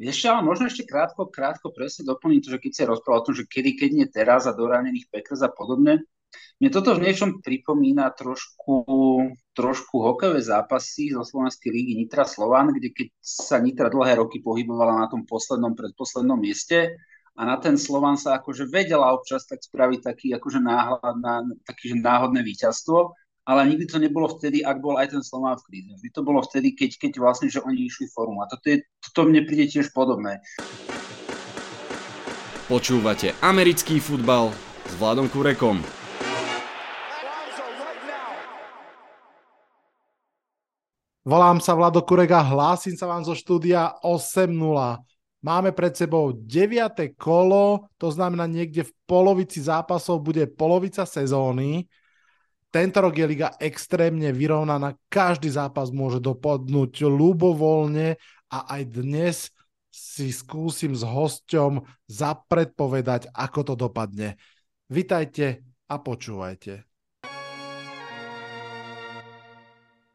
[0.00, 3.34] Ešte, ale možno ešte krátko, krátko presne doplniť to, že keď sa rozprával o tom,
[3.36, 6.00] že kedy, keď nie teraz a doránených Packers a podobne,
[6.56, 8.84] mne toto v niečom pripomína trošku,
[9.52, 15.04] trošku hokejové zápasy zo Slovenskej lígy Nitra Slovan, kde keď sa Nitra dlhé roky pohybovala
[15.04, 16.96] na tom poslednom, predposlednom mieste
[17.36, 21.92] a na ten Slovan sa akože vedela občas tak spraviť taký akože náhľad na taký,
[21.92, 25.90] že náhodné víťazstvo, ale nikdy to nebolo vtedy, ak bol aj ten Slován v kríze.
[25.96, 28.44] Vždy to bolo vtedy, keď, keď vlastne, že oni išli formu.
[28.44, 30.44] A toto, je, toto mne príde tiež podobné.
[32.70, 34.54] Počúvate americký futbal
[34.86, 35.82] s Vladom Kurekom.
[41.20, 44.50] Volám sa Vlado Kurek a hlásim sa vám zo štúdia 8.0.
[45.44, 47.12] Máme pred sebou 9.
[47.14, 51.84] kolo, to znamená niekde v polovici zápasov bude polovica sezóny
[52.70, 58.14] tento rok je liga extrémne vyrovnaná, každý zápas môže dopadnúť ľubovoľne
[58.50, 59.36] a aj dnes
[59.90, 64.38] si skúsim s hosťom zapredpovedať, ako to dopadne.
[64.86, 66.86] Vitajte a počúvajte.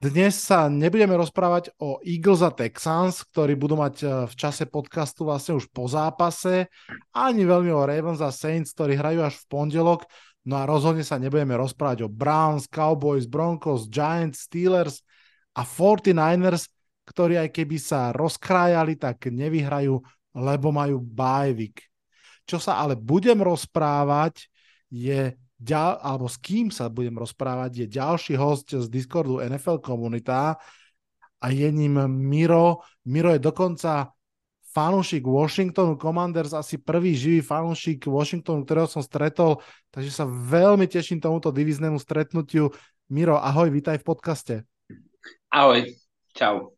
[0.06, 5.26] Dnes sa nebudeme rozprávať o Eagles a Texans, ktorí budú mať eh, v čase podcastu
[5.26, 6.70] vlastne už po zápase,
[7.16, 10.06] ani veľmi o Ravens a Saints, ktorí hrajú až v pondelok.
[10.46, 15.02] No a rozhodne sa nebudeme rozprávať o Browns, Cowboys, Broncos, Giants, Steelers
[15.58, 16.70] a 49ers,
[17.06, 19.98] ktorí aj keby sa rozkrájali, tak nevyhrajú,
[20.38, 21.82] lebo majú bajvik.
[22.46, 24.50] Čo sa ale budem rozprávať
[24.94, 25.34] je
[25.66, 30.60] alebo s kým sa budem rozprávať, je ďalší host z Discordu NFL komunita
[31.42, 32.84] a je ním Miro.
[33.08, 34.12] Miro je dokonca
[34.76, 41.23] fanúšik Washingtonu Commanders, asi prvý živý fanúšik Washingtonu, ktorého som stretol, takže sa veľmi teším
[41.23, 42.76] tomuto diviznému stretnutiu.
[43.08, 44.56] Miro, ahoj, vítaj v podcaste.
[45.48, 45.95] Ahoj,
[46.36, 46.76] čau.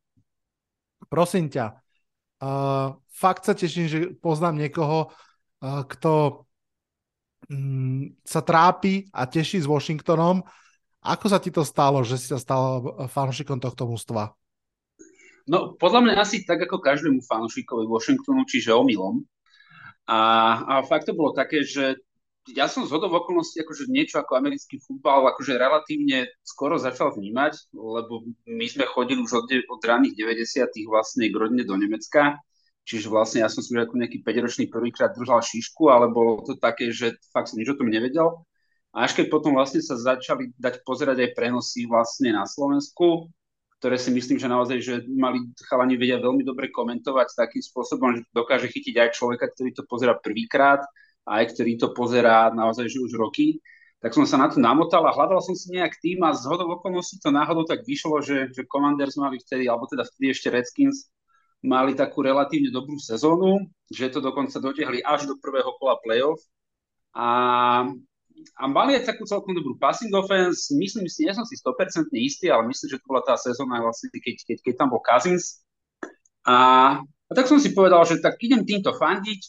[1.10, 1.74] Prosím ťa,
[2.46, 6.46] uh, fakt sa teším, že poznám niekoho, uh, kto
[7.50, 10.46] um, sa trápi a teší s Washingtonom.
[11.02, 14.38] Ako sa ti to stalo, že si sa stal fanúšikom tohto mústva?
[15.48, 19.24] No, podľa mňa asi tak ako každému fanúšikovi Washingtonu, čiže omylom.
[20.08, 20.20] A,
[20.64, 22.00] a fakt to bolo také, že
[22.56, 27.76] ja som z hodov okolností akože niečo ako americký futbal akože relatívne skoro začal vnímať,
[27.76, 32.40] lebo my sme chodili už od, od raných 90 vlastne grodne do Nemecka,
[32.88, 36.56] čiže vlastne ja som si už ako nejaký 5-ročný prvýkrát držal šišku, ale bolo to
[36.56, 38.48] také, že fakt som nič o tom nevedel.
[38.96, 43.28] A až keď potom vlastne sa začali dať pozerať aj prenosy vlastne na Slovensku,
[43.78, 48.22] ktoré si myslím, že naozaj, že mali chalani vedia veľmi dobre komentovať takým spôsobom, že
[48.34, 50.82] dokáže chytiť aj človeka, ktorý to pozera prvýkrát,
[51.30, 53.62] aj ktorý to pozerá naozaj, že už roky.
[54.02, 56.70] Tak som sa na to namotal a hľadal som si nejak tým a z hodou
[56.78, 61.10] okolností to náhodou tak vyšlo, že, že Commanders mali vtedy, alebo teda vtedy ešte Redskins,
[61.66, 66.42] mali takú relatívne dobrú sezónu, že to dokonca dotiahli až do prvého kola playoff.
[67.18, 67.28] A
[68.58, 70.70] a mali aj takú celkom dobrú passing offense.
[70.74, 74.14] Myslím si, nie som si 100% istý, ale myslím, že to bola tá sezóna vlastne,
[74.14, 75.62] keď, keď, keď tam bol Cousins.
[76.46, 76.56] A,
[77.02, 79.42] a tak som si povedal, že tak idem týmto fandiť.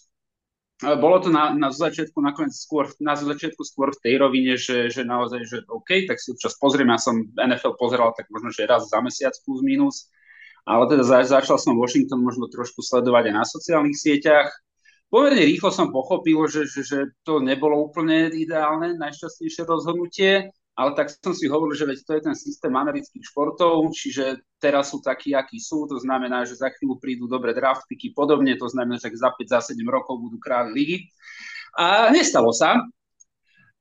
[0.78, 5.03] Bolo to na, na začiatku nakoniec skôr, na začiatku skôr v tej rovine, že, že
[5.03, 8.87] naozaj, že OK, tak si občas pozriem, ja som NFL pozeral tak možno, že raz
[8.87, 10.06] za mesiac plus minus,
[10.62, 14.54] ale teda za, začal som Washington možno trošku sledovať aj na sociálnych sieťach
[15.09, 21.11] pomerne rýchlo som pochopil, že, že, že to nebolo úplne ideálne, najšťastnejšie rozhodnutie, ale tak
[21.11, 25.35] som si hovoril, že veď to je ten systém amerických športov, čiže teraz sú takí,
[25.35, 29.11] akí sú, to znamená, že za chvíľu prídu dobré draft picky, podobne, to znamená, že
[29.19, 30.97] za 5, za 7 rokov budú králi ligy.
[31.75, 32.79] A nestalo sa.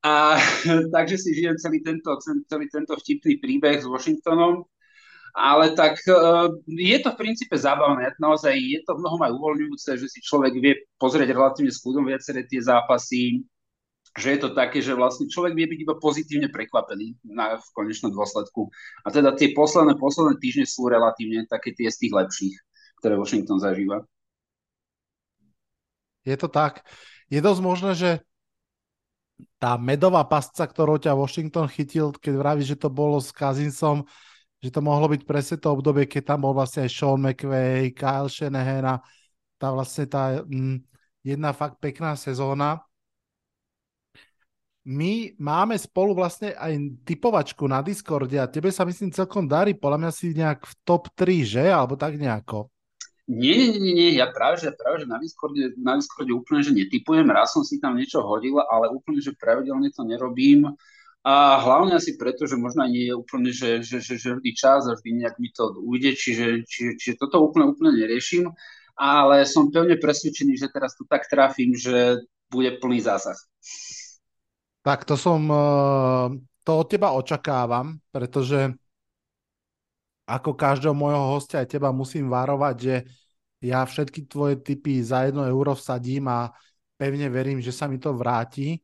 [0.02, 0.42] A
[0.96, 2.18] takže si žijem celý tento,
[2.50, 4.66] celý tento vtipný príbeh s Washingtonom
[5.38, 10.08] ale tak uh, je to v princípe zábavné, naozaj je to mnohom aj uvoľňujúce, že
[10.09, 13.46] si človek vie pozrieť relatívne s kľudom viaceré tie zápasy,
[14.18, 18.09] že je to také, že vlastne človek vie byť iba pozitívne prekvapený na, v konečnom
[18.09, 18.74] dôsledku.
[19.06, 22.56] A teda tie posledné, posledné týždne sú relatívne také tie z tých lepších,
[22.97, 24.02] ktoré Washington zažíva.
[26.26, 26.82] Je to tak.
[27.29, 28.11] Je dosť možné, že
[29.61, 34.09] tá medová pasca, ktorou ťa Washington chytil, keď vraví, že to bolo s Kazinsom,
[34.67, 38.28] že to mohlo byť presne to obdobie, keď tam bol vlastne aj Sean McVay, Kyle
[38.28, 38.96] Shanahan a
[39.55, 40.84] tá vlastne tá mm,
[41.23, 42.84] jedna fakt pekná sezóna.
[44.87, 49.99] My máme spolu vlastne aj typovačku na Discorde a tebe sa myslím celkom darí, podľa
[49.99, 51.66] mňa si nejak v top 3, že?
[51.67, 52.72] Alebo tak nejako.
[53.28, 56.72] Nie, nie, nie, nie, ja práve, že, práve, že na Discorde, na Discorde úplne, že
[56.72, 60.72] netypujem, raz som si tam niečo hodil, ale úplne, že pravidelne to nerobím.
[61.23, 64.87] A hlavne asi preto, že možno nie je úplne, že, že, že, že vždy čas
[64.87, 68.47] a vždy nejak mi to ujde, čiže, čiže, čiže toto úplne, úplne neriešim.
[68.97, 72.17] ale som pevne presvedčený, že teraz to tak trafím, že
[72.49, 73.37] bude plný zásah.
[74.81, 76.28] Tak to som, eh,
[76.64, 78.72] to od teba očakávam, pretože
[80.28, 82.96] ako každého môjho hostia aj teba musím varovať, že
[83.63, 86.52] ja všetky tvoje typy za jedno euro vsadím a
[86.99, 88.84] pevne verím, že sa mi to vráti.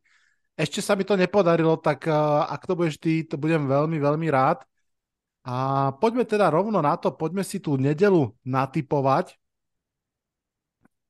[0.54, 2.14] Ešte sa mi to nepodarilo, tak eh,
[2.46, 4.62] ak to budeš ty, to budem veľmi, veľmi rád.
[5.44, 9.36] A poďme teda rovno na to, poďme si tú nedelu natypovať.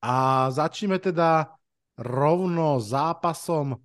[0.03, 1.55] A začneme teda
[1.95, 3.79] rovno zápasom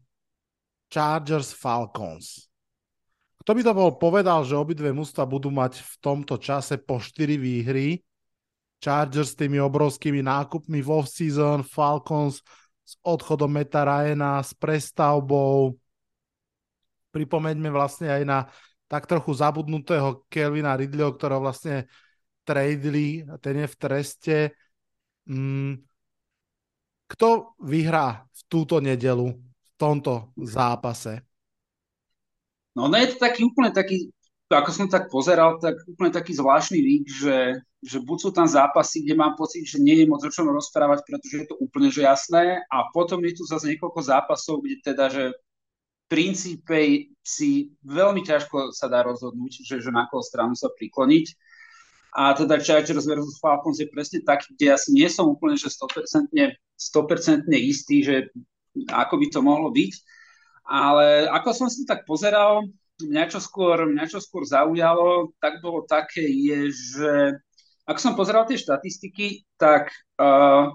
[0.91, 2.51] Chargers Falcons.
[3.41, 7.39] Kto by to bol povedal, že obidve mužstva budú mať v tomto čase po 4
[7.41, 8.03] výhry.
[8.83, 12.43] Chargers s tými obrovskými nákupmi v off-season, Falcons
[12.91, 15.79] s odchodom Meta Ryana, s prestavbou.
[17.15, 18.39] Pripomeňme vlastne aj na
[18.91, 21.87] tak trochu zabudnutého Kelvina Ridleyho, ktorého vlastne
[22.43, 24.37] tradeli, ten je v treste.
[25.31, 25.79] Mm.
[27.07, 31.23] Kto vyhrá v túto nedelu v tomto zápase?
[32.75, 34.11] No, no je to taký úplne taký,
[34.59, 39.07] ako som tak pozeral, tak úplne taký zvláštny vík, že, že buď sú tam zápasy,
[39.07, 42.03] kde mám pocit, že nie je moc o čom rozprávať, pretože je to úplne že
[42.03, 45.25] jasné a potom je tu zase niekoľko zápasov, kde teda, že
[46.11, 51.27] princípe si veľmi ťažko sa dá rozhodnúť, že, že na koho stranu sa prikloniť.
[52.11, 56.35] A teda Chargers versus Falcons je presne tak, kde asi nie som úplne že 100%,
[56.35, 58.35] 100% istý, že
[58.91, 59.93] ako by to mohlo byť.
[60.67, 62.67] Ale ako som si tak pozeral,
[63.05, 67.13] mňa čo skôr, mňa čo skôr zaujalo, tak bolo také, je, že
[67.89, 70.71] ako som pozeral tie štatistiky, tak uh,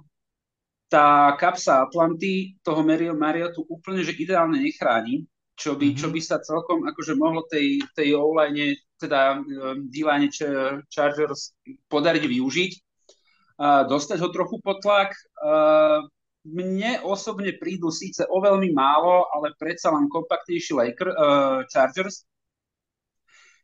[0.89, 2.83] tá kapsa Atlanty toho
[3.15, 5.25] Mariotu úplne že ideálne nechráni,
[5.55, 5.99] čo by, mm-hmm.
[5.99, 10.27] čo by sa celkom akože mohlo tej, tej online, teda um, D-line
[10.91, 11.55] Chargers
[11.87, 12.71] podariť využiť.
[13.55, 15.15] A dostať ho trochu pod tlak.
[15.39, 16.03] A
[16.45, 22.23] mne osobne prídu síce o veľmi málo, ale predsa len kompaktnejší Laker, uh, Chargers.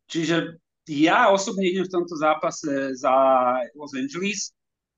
[0.09, 0.57] Čiže
[0.89, 3.13] ja osobne idem v tomto zápase za
[3.77, 4.51] Los Angeles.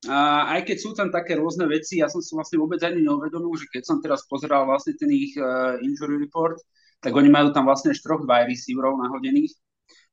[0.08, 3.56] A aj keď sú tam také rôzne veci, ja som si vlastne vôbec ani neuvedomil,
[3.56, 6.60] že keď som teraz pozeral vlastne ten ich uh, injury report,
[7.00, 9.52] tak oni majú tam vlastne až troch wide receiverov nahodených,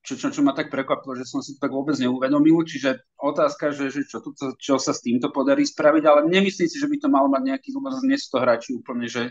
[0.01, 2.65] čo, čo, čo ma tak prekvapilo, že som si to tak vôbec neuvedomil.
[2.65, 6.77] Čiže otázka, že, že čo, to, čo sa s týmto podarí spraviť, ale nemyslím si,
[6.81, 9.29] že by to malo mať nejaký, lebo nie sú to hráči úplne, že,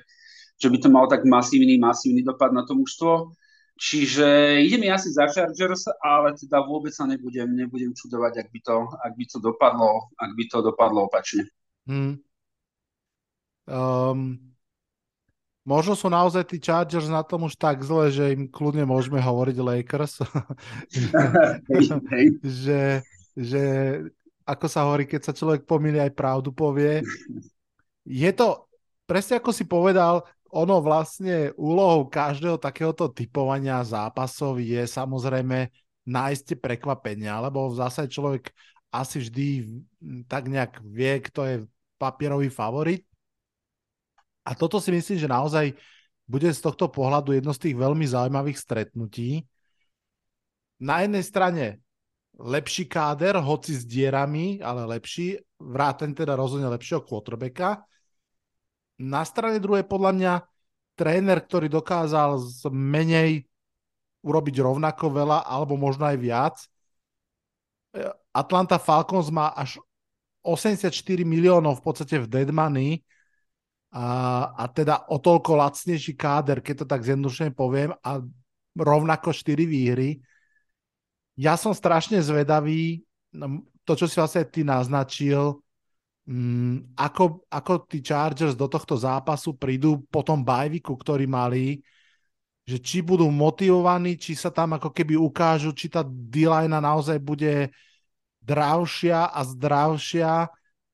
[0.56, 3.34] že by to malo tak masívny, masívny dopad na to mužstvo.
[3.80, 8.76] Čiže idem asi za Chargers, ale teda vôbec sa nebudem, nebudem čudovať, ak by, to,
[8.92, 11.48] ak by to dopadlo, ak by to dopadlo opačne.
[11.88, 12.20] Hmm.
[13.64, 14.49] Um,
[15.64, 19.56] možno sú naozaj tí Chargers na tom už tak zle, že im kľudne môžeme hovoriť
[19.60, 20.24] Lakers.
[22.44, 22.82] že,
[23.36, 23.62] že
[24.44, 27.04] ako sa hovorí, keď sa človek pomýli, aj pravdu povie.
[28.02, 28.66] Je to,
[29.06, 35.70] presne ako si povedal, ono vlastne úlohou každého takéhoto typovania zápasov je samozrejme
[36.10, 38.50] nájsť prekvapenia, lebo v zásade človek
[38.90, 39.46] asi vždy
[40.26, 41.56] tak nejak vie, kto je
[41.94, 43.06] papierový favorit.
[44.44, 45.76] A toto si myslím, že naozaj
[46.30, 49.42] bude z tohto pohľadu jedno z tých veľmi zaujímavých stretnutí.
[50.80, 51.64] Na jednej strane
[52.40, 57.84] lepší káder, hoci s dierami, ale lepší, vráten teda rozhodne lepšieho quarterbacka.
[59.00, 60.32] Na strane druhej podľa mňa
[60.96, 63.44] tréner, ktorý dokázal z menej
[64.20, 66.56] urobiť rovnako veľa, alebo možno aj viac.
[68.30, 69.80] Atlanta Falcons má až
[70.44, 70.92] 84
[71.24, 73.04] miliónov v podstate v dead money
[73.90, 74.06] a,
[74.54, 78.22] a teda o toľko lacnejší káder, keď to tak zjednodušene poviem, a
[78.78, 80.22] rovnako 4 výhry.
[81.34, 83.02] Ja som strašne zvedavý,
[83.34, 85.58] no, to, čo si vlastne ty naznačil,
[86.30, 91.82] Mm, ako, ako tí Chargers do tohto zápasu prídu po tom bajviku, ktorý mali,
[92.62, 97.74] že či budú motivovaní, či sa tam ako keby ukážu, či tá d naozaj bude
[98.46, 100.46] dravšia a zdravšia,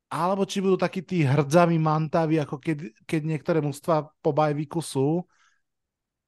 [0.07, 5.27] alebo či budú takí tí hrdzaví mantaví, ako keď, keď niektoré mužstva po bajviku sú.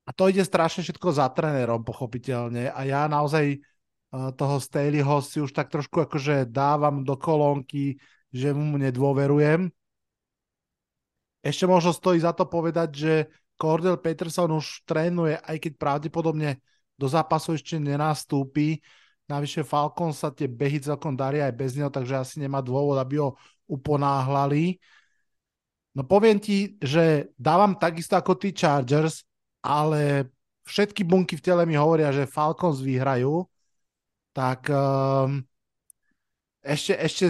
[0.08, 2.73] A to ide strašne všetko za trénerom, pochopiteľne.
[2.75, 3.61] A ja naozaj eh,
[4.11, 8.00] toho Staleyho si už tak trošku akože dávam do kolónky,
[8.35, 9.70] že mu nedôverujem.
[11.38, 13.12] Ešte možno stojí za to povedať, že
[13.54, 16.58] Cordell Peterson už trénuje, aj keď pravdepodobne
[16.99, 18.82] do zápasu ešte nenastúpi.
[19.30, 23.23] Navyše Falcon sa tie behy celkom daria aj bez neho, takže asi nemá dôvod, aby
[23.23, 24.80] ho uponáhlali.
[25.92, 29.22] No poviem ti, že dávam takisto ako tí Chargers,
[29.62, 30.32] ale
[30.64, 33.44] všetky bunky v tele mi hovoria, že Falcons vyhrajú,
[34.37, 35.42] tak um,
[36.62, 37.26] ešte, ešte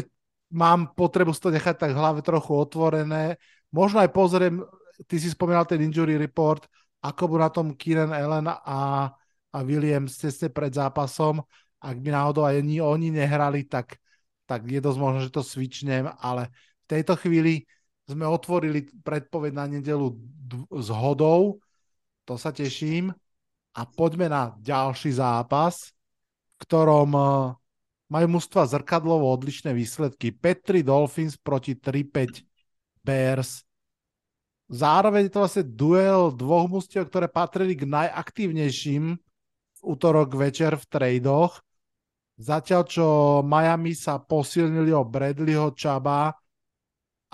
[0.50, 3.38] mám potrebu si to nechať tak hlave trochu otvorené.
[3.70, 4.64] Možno aj pozriem,
[5.06, 6.66] ty si spomínal ten injury report,
[7.04, 9.12] ako bol na tom Kieran Allen a,
[9.54, 11.40] a Williams ceste pred zápasom.
[11.78, 14.02] Ak by náhodou aj oni, oni nehrali, tak,
[14.48, 16.48] tak je dosť možno, že to svičnem, ale
[16.88, 17.68] v tejto chvíli
[18.08, 20.16] sme otvorili predpoveď na nedelu
[20.72, 21.60] s hodou,
[22.24, 23.12] to sa teším.
[23.76, 25.92] A poďme na ďalší zápas,
[26.56, 27.28] v ktorom eh,
[28.08, 30.32] majú mužstva zrkadlovo odlišné výsledky.
[30.32, 32.42] Petri Dolphins proti 3-5
[33.04, 33.62] Bears.
[34.68, 39.16] Zároveň je to vlastne duel dvoch mužstiev, ktoré patrili k najaktívnejším
[39.78, 41.64] v útorok večer v tradoch.
[42.38, 43.06] Zatiaľ, čo
[43.42, 46.30] Miami sa posilnili o Bradleyho Čaba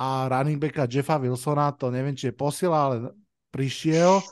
[0.00, 3.12] a running backa Jeffa Wilsona, to neviem, či je posila, ale
[3.52, 4.24] prišiel,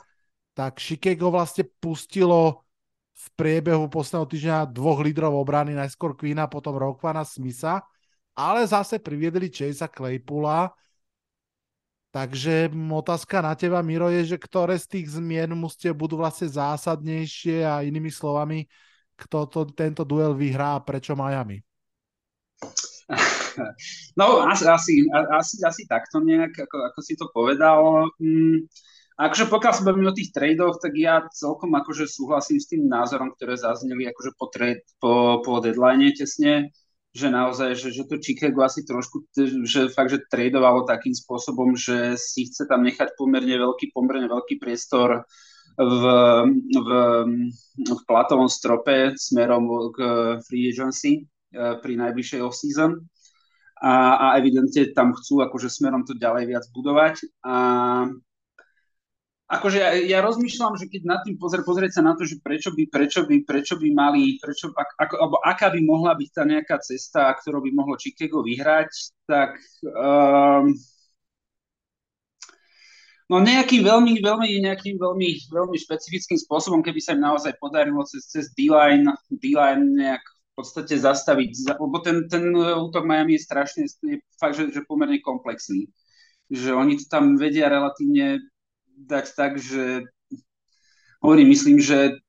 [0.57, 2.65] tak Chicago vlastne pustilo
[3.13, 7.85] v priebehu posledného týždňa dvoch lídrov obrany, najskôr Queena, potom Rockvana Smitha,
[8.33, 10.73] ale zase priviedli Chasea Claypoola.
[12.13, 17.61] Takže otázka na teba, Miro, je, že ktoré z tých zmien musíte budú vlastne zásadnejšie
[17.61, 18.65] a inými slovami,
[19.23, 21.63] kto to, tento duel vyhrá a prečo Miami?
[24.17, 28.09] No, asi, asi, asi, asi takto nejak, ako, ako si to povedal.
[28.17, 28.65] Mm,
[29.17, 33.33] akože pokiaľ sa bavíme o tých tradoch, tak ja celkom akože súhlasím s tým názorom,
[33.37, 36.73] ktoré zazneli akože po, trade, po, po deadline tesne,
[37.13, 39.29] že naozaj, že, že to Chicago asi trošku,
[39.69, 44.57] že fakt, že tradovalo takým spôsobom, že si chce tam nechať pomerne veľký, pomerne veľký
[44.57, 45.21] priestor
[45.77, 46.03] v,
[46.73, 46.89] v,
[47.81, 49.97] v platovom strope smerom k
[50.45, 53.01] free agency eh, pri najbližšej off-season.
[53.83, 57.27] A, a evidentne tam chcú akože smerom to ďalej viac budovať.
[57.43, 57.55] A
[59.51, 62.71] akože ja, ja rozmýšľam, že keď nad tým pozrie, pozrieť sa na to, že prečo
[62.71, 66.79] by, prečo by, prečo by mali, prečo, ako, alebo aká by mohla byť tá nejaká
[66.79, 68.91] cesta, ktorou by mohlo Chicago vyhrať,
[69.27, 70.71] tak um,
[73.33, 78.29] no nejakým veľmi, veľmi, nejakým veľmi, veľmi špecifickým spôsobom, keby sa im naozaj podarilo cez,
[78.29, 84.21] cez D-line, D-line nejak v podstate zastaviť, lebo ten, ten útok Miami je strašne, je
[84.37, 85.89] fakt, že, že pomerne komplexný.
[86.53, 88.37] Že oni to tam vedia relatívne
[88.93, 90.05] dať tak, že
[91.25, 92.21] hovorím, myslím, že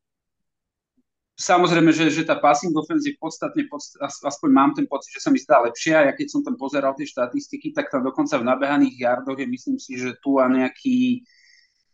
[1.34, 5.30] samozrejme, že, že tá passing offense je podstatne, podst- aspoň mám ten pocit, že sa
[5.34, 6.06] mi zdá lepšia.
[6.06, 9.78] Ja keď som tam pozeral tie štatistiky, tak tam dokonca v nabehaných jardoch je, myslím
[9.78, 11.26] si, že tu a nejaký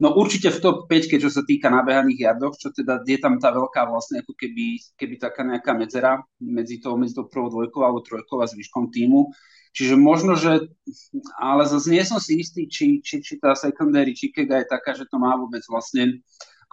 [0.00, 3.52] No určite v top 5, čo sa týka nabehaných jardoch, čo teda je tam tá
[3.52, 8.00] veľká vlastne ako keby, keby taká nejaká medzera medzi tou, medzi tou prvou dvojkou alebo
[8.00, 9.28] trojkou a zvyškom týmu.
[9.76, 10.72] Čiže možno, že,
[11.36, 15.04] ale zase nie som si istý, či, či, či tá secondary Chicago je taká, že
[15.04, 16.24] to má vôbec vlastne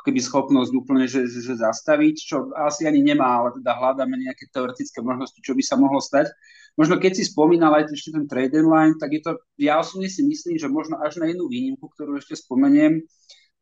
[0.07, 4.47] keby schopnosť úplne že, že, že zastaviť, čo asi ani nemá, ale teda hľadáme nejaké
[4.55, 6.31] teoretické možnosti, čo by sa mohlo stať.
[6.79, 10.23] Možno keď si spomínal aj ešte ten trade deadline, tak je to, ja osobne si
[10.23, 13.03] myslím, že možno až na jednu výnimku, ktorú ešte spomeniem,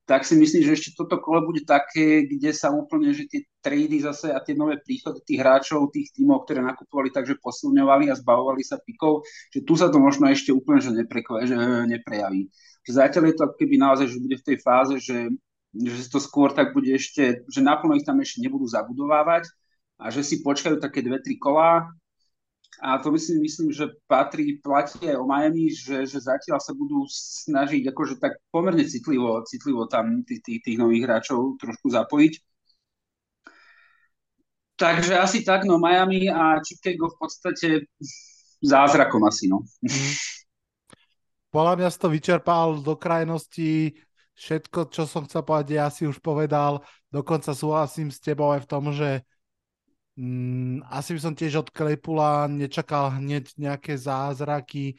[0.05, 4.05] tak si myslím, že ešte toto kolo bude také, kde sa úplne, že tie trady
[4.05, 8.61] zase a tie nové príchody tých hráčov, tých tímov, ktoré nakupovali, takže posilňovali a zbavovali
[8.61, 11.57] sa pikov, že tu sa to možno ešte úplne že, neprekve, že
[11.89, 12.53] neprejaví.
[12.85, 15.33] Že zatiaľ je to keby naozaj, že bude v tej fáze, že,
[15.75, 19.51] že to skôr tak bude ešte, že naplno ich tam ešte nebudú zabudovávať
[19.99, 21.91] a že si počkajú také dve, tri kolá
[22.81, 27.07] a to myslím, myslím, že patrí, platí aj o Miami, že, že zatiaľ sa budú
[27.07, 32.33] snažiť akože tak pomerne citlivo, citlivo tam tých, tých, tých nových hráčov trošku zapojiť.
[34.75, 37.67] Takže asi tak, no Miami a Chicago v podstate
[38.59, 39.63] zázrakom asi, no.
[41.55, 43.95] Podľa mňa to vyčerpal do krajnosti
[44.35, 48.69] všetko, čo som chcel povedať, ja si už povedal, dokonca súhlasím s tebou aj v
[48.69, 49.23] tom, že
[50.15, 54.95] Mm, asi by som tiež od Klepula nečakal hneď nejaké zázraky.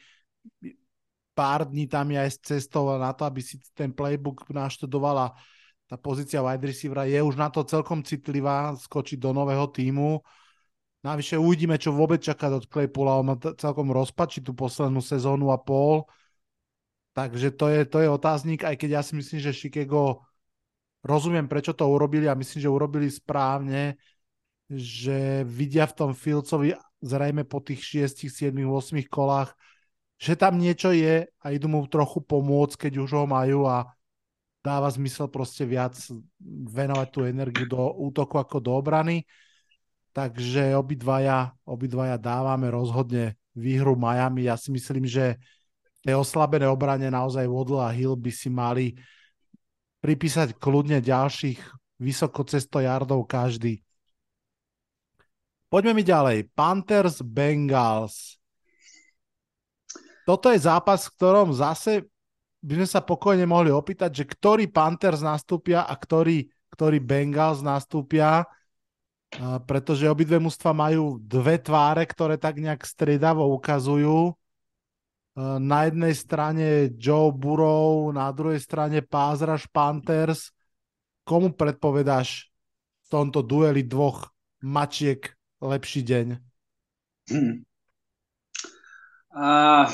[1.33, 5.33] Pár dní tam je aj s cestou na to, aby si ten playbook naštudovala.
[5.88, 10.21] Tá pozícia wide receivera je už na to celkom citlivá, skočiť do nového týmu.
[11.00, 13.21] Navyše uvidíme, čo vôbec čakať od Claypoola.
[13.21, 16.05] On má celkom rozpačiť tú poslednú sezónu a pol.
[17.16, 20.20] Takže to je, to je otáznik, aj keď ja si myslím, že Chicago
[21.00, 23.96] rozumiem, prečo to urobili a myslím, že urobili správne
[24.66, 29.54] že vidia v tom Filcovi zrejme po tých 6, 7, 8 kolách,
[30.18, 33.87] že tam niečo je a idú mu trochu pomôcť, keď už ho majú a
[34.64, 35.94] dáva zmysel proste viac
[36.66, 39.23] venovať tú energiu do útoku ako do obrany.
[40.11, 44.49] Takže obidvaja, obidvaja dávame rozhodne výhru Miami.
[44.49, 45.38] Ja si myslím, že
[46.06, 48.94] tej oslabené obrane naozaj Waddle a Hill by si mali
[49.98, 51.58] pripísať kľudne ďalších
[51.98, 53.82] vysoko cesto jardov každý.
[55.66, 56.46] Poďme mi ďalej.
[56.54, 58.38] Panthers Bengals.
[60.22, 62.06] toto je zápas, v ktorom zase
[62.62, 68.46] by sme sa pokojne mohli opýtať, že ktorý Panthers nastúpia a ktorý, ktorý Bengals nastúpia,
[69.66, 74.38] pretože obidve mužstva majú dve tváre, ktoré tak nejak striedavo ukazujú.
[75.37, 80.49] Na jednej strane Joe Burrow, na druhej strane Pázraž Panthers.
[81.28, 82.49] Komu predpovedáš
[83.05, 84.33] v tomto dueli dvoch
[84.64, 86.26] mačiek lepší deň?
[87.28, 87.69] Hmm.
[89.37, 89.85] Uh,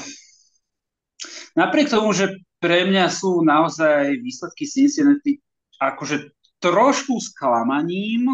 [1.59, 2.31] napriek tomu, že
[2.63, 5.43] pre mňa sú naozaj výsledky Cincinnati
[5.83, 6.31] akože
[6.63, 8.31] trošku sklamaním,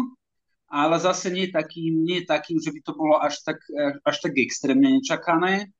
[0.69, 3.57] ale zase nie takým, nie takým, že by to bolo až tak,
[4.05, 5.73] až tak extrémne nečakané.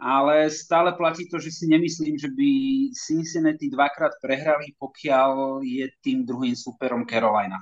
[0.00, 2.48] Ale stále platí to, že si nemyslím, že by
[2.96, 7.60] Cincinnati dvakrát prehrali, pokiaľ je tým druhým superom Carolina.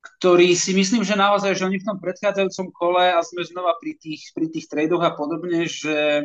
[0.00, 4.00] Ktorý si myslím, že naozaj, že oni v tom predchádzajúcom kole a sme znova pri
[4.00, 6.24] tých, pri tých tradoch a podobne, že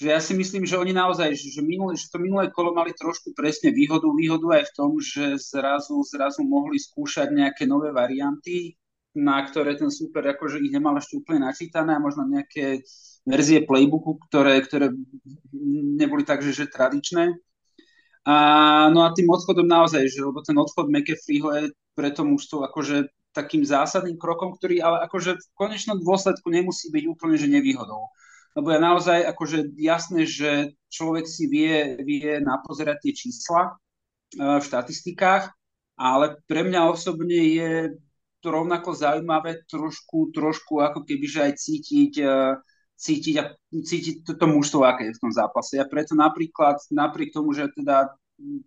[0.00, 3.36] že ja si myslím, že oni naozaj, že, minulé, že to minulé kolo mali trošku
[3.36, 8.80] presne výhodu, výhodu aj v tom, že zrazu, zrazu mohli skúšať nejaké nové varianty,
[9.12, 12.80] na ktoré ten super akože ich nemal ešte úplne načítané a možno nejaké
[13.26, 14.92] verzie playbooku, ktoré, ktoré
[16.00, 17.36] neboli tak, že, že tradičné.
[18.28, 18.36] A,
[18.92, 21.64] no a tým odchodom naozaj, že lebo ten odchod McAfeeho je
[21.96, 27.04] pre to mužstvo akože takým zásadným krokom, ktorý ale akože v konečnom dôsledku nemusí byť
[27.06, 28.10] úplne že nevýhodou
[28.56, 33.70] lebo je naozaj akože jasné, že človek si vie, vie napozerať tie čísla e,
[34.58, 35.54] v štatistikách,
[35.94, 37.94] ale pre mňa osobne je
[38.40, 42.26] to rovnako zaujímavé trošku, trošku ako keby, že aj cítiť, e,
[43.00, 45.80] cítiť, a, cítiť toto mužstvo, aké je v tom zápase.
[45.80, 48.12] Ja preto napríklad, napriek tomu, že teda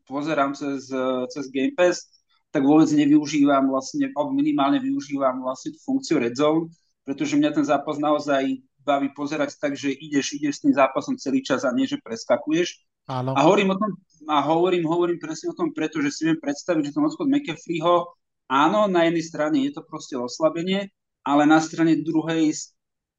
[0.10, 0.90] pozerám cez,
[1.30, 2.10] cez Game Pass,
[2.54, 6.70] tak vôbec nevyužívam vlastne, alebo minimálne využívam vlastne tú funkciu Red Zone,
[7.02, 11.42] pretože mňa ten zápas naozaj baví pozerať tak, že ideš, ideš s tým zápasom celý
[11.42, 12.84] čas a nie, že preskakuješ.
[13.10, 13.34] Áno.
[13.34, 13.92] A hovorím o tom,
[14.30, 18.14] a hovorím, hovorím presne o tom, pretože si viem predstaviť, že ten odchod McAfeeho,
[18.48, 20.94] áno, na jednej strane je to proste oslabenie,
[21.26, 22.54] ale na strane druhej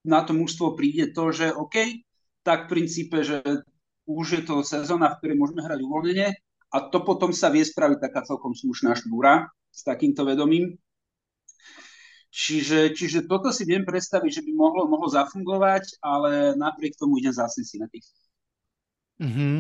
[0.05, 2.05] na to mužstvo príde to, že OK,
[2.45, 3.41] tak v princípe, že
[4.05, 6.29] už je to sezóna, v ktorej môžeme hrať uvoľnenie
[6.71, 10.77] a to potom sa vie spraviť taká celkom slušná štúra s takýmto vedomím.
[12.35, 17.31] Čiže, čiže toto si viem predstaviť, že by mohlo, mohlo zafungovať, ale napriek tomu idem
[17.31, 18.03] za Cincinnati.
[19.23, 19.57] Mm-hmm.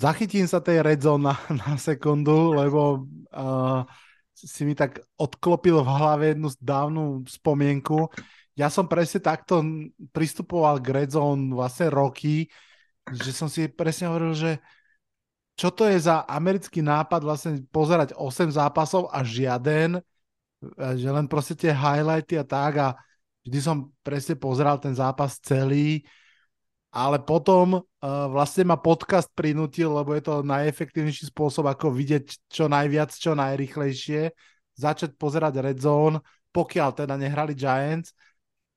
[0.00, 3.04] Zachytím sa tej red zone na, na sekundu, lebo
[3.36, 3.84] uh,
[4.40, 8.08] si mi tak odklopil v hlave jednu dávnu spomienku.
[8.56, 9.60] Ja som presne takto
[10.12, 12.48] pristupoval k red zone vlastne roky,
[13.08, 14.52] že som si presne hovoril, že
[15.56, 20.00] čo to je za americký nápad vlastne pozerať 8 zápasov a žiaden,
[20.96, 22.88] že len proste tie highlighty a tak a
[23.44, 26.04] vždy som presne pozeral ten zápas celý,
[26.90, 27.82] ale potom uh,
[28.30, 34.34] vlastne ma podcast prinútil, lebo je to najefektívnejší spôsob, ako vidieť čo najviac, čo najrychlejšie,
[34.74, 36.18] začať pozerať Red Zone,
[36.50, 38.10] pokiaľ teda nehrali Giants.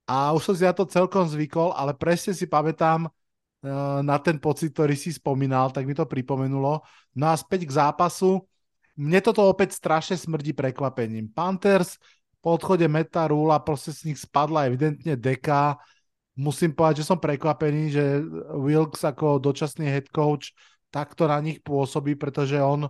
[0.06, 4.38] A už som si na to celkom zvykol, ale presne si pamätám uh, na ten
[4.38, 6.86] pocit, ktorý si spomínal, tak mi to pripomenulo.
[7.18, 8.46] No a späť k zápasu
[8.94, 11.34] mne toto opäť strašne smrdí prekvapením.
[11.34, 11.98] Panthers
[12.38, 15.82] po odchode Meta Rula proste z nich spadla evidentne deka.
[16.34, 18.04] Musím povedať, že som prekvapený, že
[18.58, 20.54] Wilkes ako dočasný head coach
[20.90, 22.90] takto na nich pôsobí, pretože on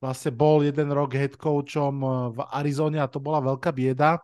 [0.00, 2.00] vlastne bol jeden rok head coachom
[2.32, 4.16] v Arizone a to bola veľká bieda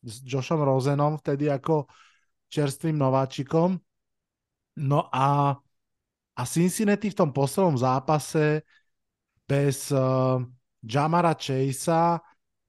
[0.00, 1.84] s Joshom Rosenom vtedy ako
[2.48, 3.76] čerstvým nováčikom.
[4.80, 5.52] No a,
[6.32, 8.64] a Cincinnati v tom poslednom zápase
[9.44, 10.40] bez uh,
[10.80, 12.16] Jamara Chasea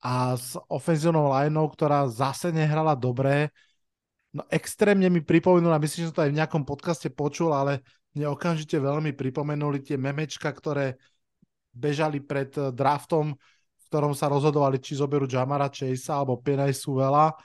[0.01, 3.53] a s ofenzívnou lineou, ktorá zase nehrala dobre.
[4.31, 7.83] No extrémne mi pripomenula, myslím, že som to aj v nejakom podcaste počul, ale
[8.15, 10.95] mne okamžite veľmi pripomenuli tie memečka, ktoré
[11.71, 17.35] bežali pred eh, draftom, v ktorom sa rozhodovali, či zoberú Jamara Chasea alebo Penay Suvela.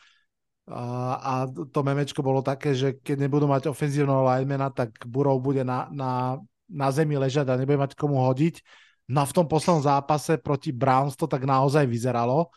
[0.66, 0.82] A,
[1.14, 5.86] a to memečko bolo také, že keď nebudú mať ofenzívneho linemana, tak Burov bude na,
[5.94, 8.66] na, na zemi ležať a nebude mať komu hodiť
[9.06, 12.50] No v tom poslednom zápase proti Browns to tak naozaj vyzeralo.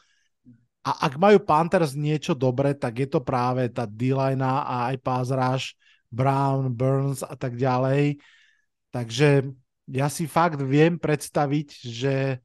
[0.90, 5.30] A ak majú Panthers niečo dobré, tak je to práve tá d a aj pass
[6.10, 8.18] Brown, Burns a tak ďalej.
[8.90, 9.54] Takže
[9.86, 12.42] ja si fakt viem predstaviť, že,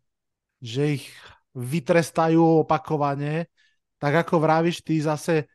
[0.61, 1.09] že ich
[1.57, 3.48] vytrestajú opakovane.
[3.96, 5.48] Tak ako vravíš, ty zase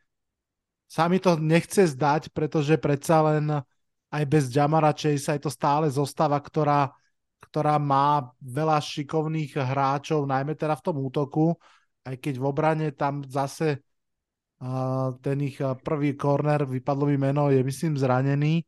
[0.90, 3.62] sa mi to nechce zdať, pretože predsa len
[4.10, 6.90] aj bez Jamara Chase je to stále zostava, ktorá
[7.40, 11.56] ktorá má veľa šikovných hráčov, najmä teda v tom útoku,
[12.04, 13.82] aj keď v obrane tam zase
[14.60, 18.60] A ten ich prvý corner, vypadlo mi meno, je myslím zranený.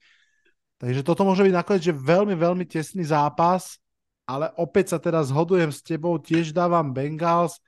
[0.80, 3.76] Takže toto môže byť nakoniec že veľmi, veľmi tesný zápas,
[4.24, 7.60] ale opäť sa teda zhodujem s tebou, tiež dávam Bengals,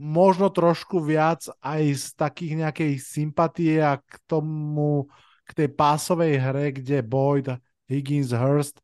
[0.00, 5.04] možno trošku viac aj z takých nejakej sympatie a k tomu,
[5.44, 7.52] k tej pásovej hre, kde Boyd,
[7.84, 8.80] Higgins, Hurst.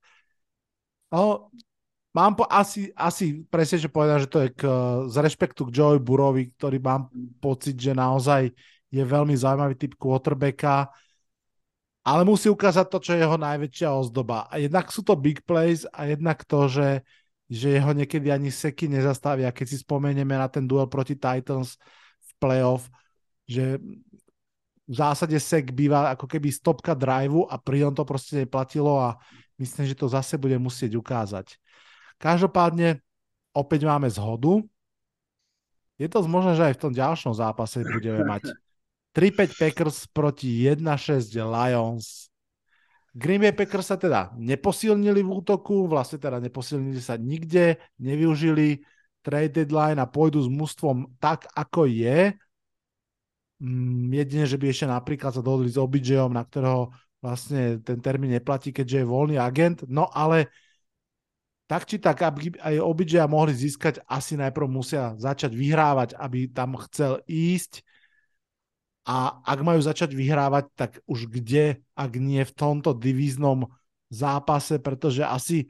[1.09, 1.49] No,
[2.15, 4.63] mám po, asi, asi presne, že povedať, že to je k,
[5.11, 7.11] z rešpektu k Joey Burovi, ktorý mám
[7.43, 8.55] pocit, že naozaj
[8.95, 10.89] je veľmi zaujímavý typ quarterbacka,
[12.07, 14.47] ale musí ukázať to, čo je jeho najväčšia ozdoba.
[14.47, 17.03] A jednak sú to big plays a jednak to, že,
[17.51, 19.51] že jeho niekedy ani seky nezastavia.
[19.51, 21.81] Keď si spomenieme na ten duel proti Titans
[22.23, 22.87] v playoff,
[23.49, 23.83] že
[24.85, 29.17] v zásade sek býva ako keby stopka driveu a pri to proste neplatilo a
[29.57, 31.57] myslím, že to zase bude musieť ukázať.
[32.19, 33.03] Každopádne
[33.55, 34.63] opäť máme zhodu.
[35.95, 38.51] Je to možné, že aj v tom ďalšom zápase budeme mať
[39.15, 42.35] 3-5 Packers proti 1-6 Lions.
[43.15, 48.83] Green Bay Packers sa teda neposilnili v útoku, vlastne teda neposilnili sa nikde, nevyužili
[49.23, 52.35] trade deadline a pôjdu s mústvom tak, ako je.
[53.63, 56.91] Mm, jedine, že by ešte napríklad sa dohodli s OBJom, na ktorého
[57.23, 59.87] vlastne ten termín neplatí, keďže je voľný agent.
[59.87, 60.51] No ale
[61.65, 66.77] tak či tak, aby aj OBJ mohli získať, asi najprv musia začať vyhrávať, aby tam
[66.77, 67.81] chcel ísť
[69.05, 73.69] a ak majú začať vyhrávať, tak už kde, ak nie v tomto divíznom
[74.09, 75.69] zápase, pretože asi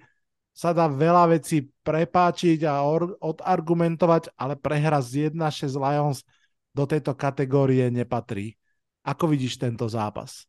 [0.54, 2.87] sa dá veľa vecí prepáčiť a
[3.18, 6.22] odargumentovať, ale prehra z 1-6 Lions
[6.70, 8.54] do tejto kategórie nepatrí.
[9.02, 10.46] Ako vidíš tento zápas?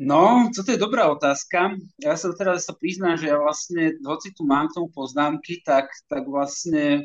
[0.00, 1.76] No, toto je dobrá otázka.
[2.00, 5.92] Ja sa teraz sa priznám, že ja vlastne, hoci tu mám k tomu poznámky, tak,
[6.08, 7.04] tak vlastne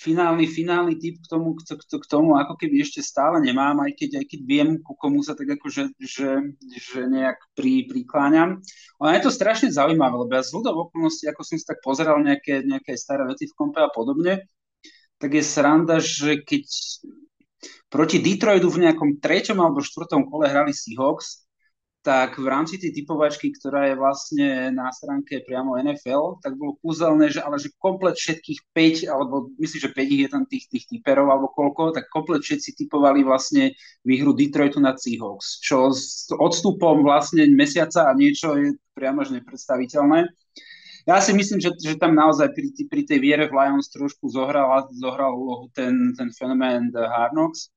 [0.00, 3.92] finálny, finálny typ k tomu, k, k, k tomu ako keby ešte stále nemám, aj
[3.92, 8.64] keď, aj keď viem, ku komu sa tak akože že, že nejak pri, prikláňam.
[8.96, 12.24] Ale je to strašne zaujímavé, lebo ja z ľudov okolností, ako som si tak pozeral
[12.24, 14.48] nejaké, nejaké staré veci v kompe a podobne,
[15.20, 16.64] tak je sranda, že keď
[17.92, 21.51] proti Detroitu v nejakom treťom alebo štvrtom kole hrali Seahawks,
[22.02, 27.30] tak v rámci tej typovačky, ktorá je vlastne na stránke priamo NFL, tak bolo kúzelné,
[27.30, 31.30] že ale že komplet všetkých 5, alebo myslím, že 5 je tam tých, tých typerov
[31.30, 37.46] alebo koľko, tak komplet všetci typovali vlastne výhru Detroitu na Seahawks, čo s odstupom vlastne
[37.54, 40.26] mesiaca a niečo je priamo že nepredstaviteľné.
[41.06, 44.90] Ja si myslím, že, že tam naozaj pri, pri tej viere v Lions trošku zohral,
[44.94, 47.70] zohral úlohu ten, ten fenomén The Hard Knocks,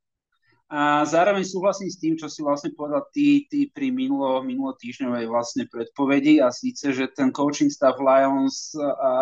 [0.66, 5.30] a zároveň súhlasím s tým, čo si vlastne povedal ty, ty pri minulo, minulo týždňovej
[5.30, 9.14] vlastne predpovedi a síce, že ten coaching staff Lions a,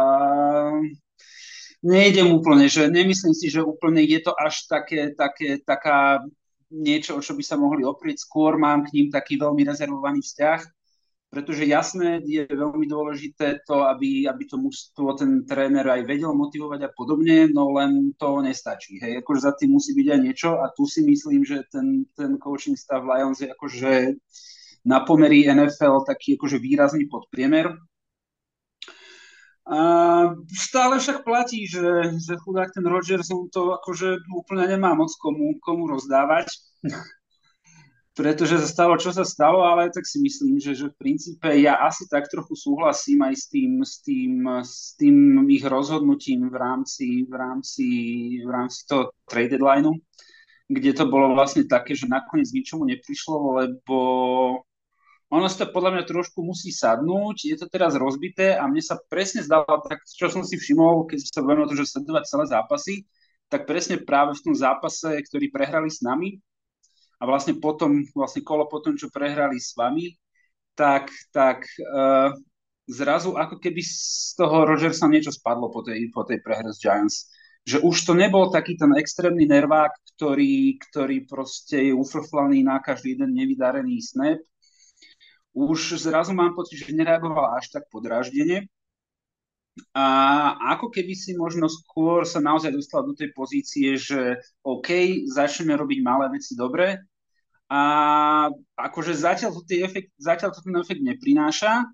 [1.84, 6.24] nejdem úplne, že nemyslím si, že úplne je to až také, také, taká
[6.72, 8.24] niečo, o čo by sa mohli oprieť.
[8.24, 10.83] Skôr mám k ním taký veľmi rezervovaný vzťah
[11.34, 16.86] pretože jasné je veľmi dôležité to, aby, aby to mužstvo ten tréner aj vedel motivovať
[16.86, 19.02] a podobne, no len to nestačí.
[19.02, 22.38] Hej, akože za tým musí byť aj niečo a tu si myslím, že ten, ten
[22.38, 24.14] coaching stav Lions je akože
[24.86, 27.82] na pomery NFL taký akože výrazný podpriemer.
[29.64, 29.80] A
[30.54, 35.58] stále však platí, že, že chudák ten Rodgers on to akože úplne nemá moc komu,
[35.64, 36.52] komu rozdávať
[38.14, 41.82] pretože sa stalo, čo sa stalo, ale tak si myslím, že, že v princípe ja
[41.82, 45.18] asi tak trochu súhlasím aj s tým, s tým, s tým
[45.50, 47.88] ich rozhodnutím v rámci, v rámci,
[48.46, 49.98] v rámci toho trade deadlineu,
[50.70, 53.98] kde to bolo vlastne také, že nakoniec ničomu neprišlo, lebo
[55.34, 59.02] ono sa to podľa mňa trošku musí sadnúť, je to teraz rozbité a mne sa
[59.10, 62.46] presne zdalo, tak čo som si všimol, keď sa budeme o to, že sledovať celé
[62.46, 62.96] zápasy,
[63.50, 66.38] tak presne práve v tom zápase, ktorý prehrali s nami,
[67.20, 70.16] a vlastne potom, vlastne kolo potom, čo prehrali s vami,
[70.74, 72.34] tak, tak uh,
[72.90, 77.30] zrazu ako keby z toho Rogersa niečo spadlo po tej, po tej prehre s Giants.
[77.64, 83.16] Že už to nebol taký ten extrémny nervák, ktorý, ktorý proste je ufrflaný na každý
[83.16, 84.44] jeden nevydarený snap.
[85.56, 88.68] Už zrazu mám pocit, že nereagoval až tak podráždene.
[89.98, 90.06] A
[90.78, 96.00] ako keby si možno skôr sa naozaj dostal do tej pozície, že OK, začneme robiť
[96.06, 97.02] malé veci dobre,
[97.74, 97.82] a
[98.78, 101.90] akože zatiaľ to, efekt, zatiaľ to ten efekt neprináša,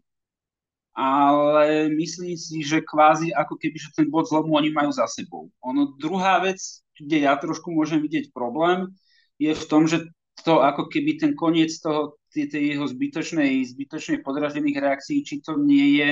[0.92, 5.48] ale myslím si, že kvázi ako keby, že ten bod zlomu oni majú za sebou.
[5.64, 6.60] Ono druhá vec,
[7.00, 8.92] kde ja trošku môžem vidieť problém,
[9.40, 10.04] je v tom, že
[10.44, 15.56] to ako keby ten koniec toho, tej, tej jeho zbytočnej, zbytočnej podražených reakcií, či to
[15.56, 16.10] nie je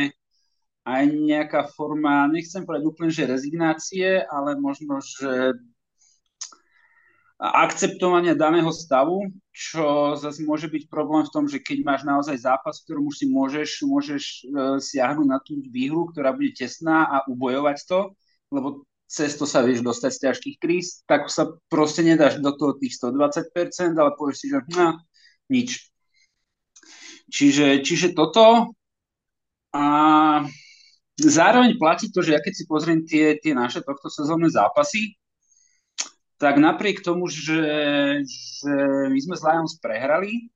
[0.87, 5.59] aj nejaká forma, nechcem povedať úplne, že rezignácie, ale možno, že
[7.37, 12.81] akceptovania daného stavu, čo zase môže byť problém v tom, že keď máš naozaj zápas,
[12.81, 17.21] v ktorom už si môžeš, môžeš uh, siahnuť na tú výhru, ktorá bude tesná a
[17.29, 17.99] ubojovať to,
[18.49, 22.73] lebo cez to sa vieš dostať z ťažkých kríz, tak sa proste nedáš do toho
[22.79, 24.97] tých 120%, ale povieš si, že no,
[25.51, 25.93] nič.
[27.27, 28.71] Čiže, čiže toto
[29.75, 29.85] a
[31.17, 35.17] zároveň platí to, že ja keď si pozriem tie, tie naše tohto sezónne zápasy,
[36.37, 37.61] tak napriek tomu, že,
[38.21, 38.73] že
[39.09, 40.53] my sme s Lions prehrali,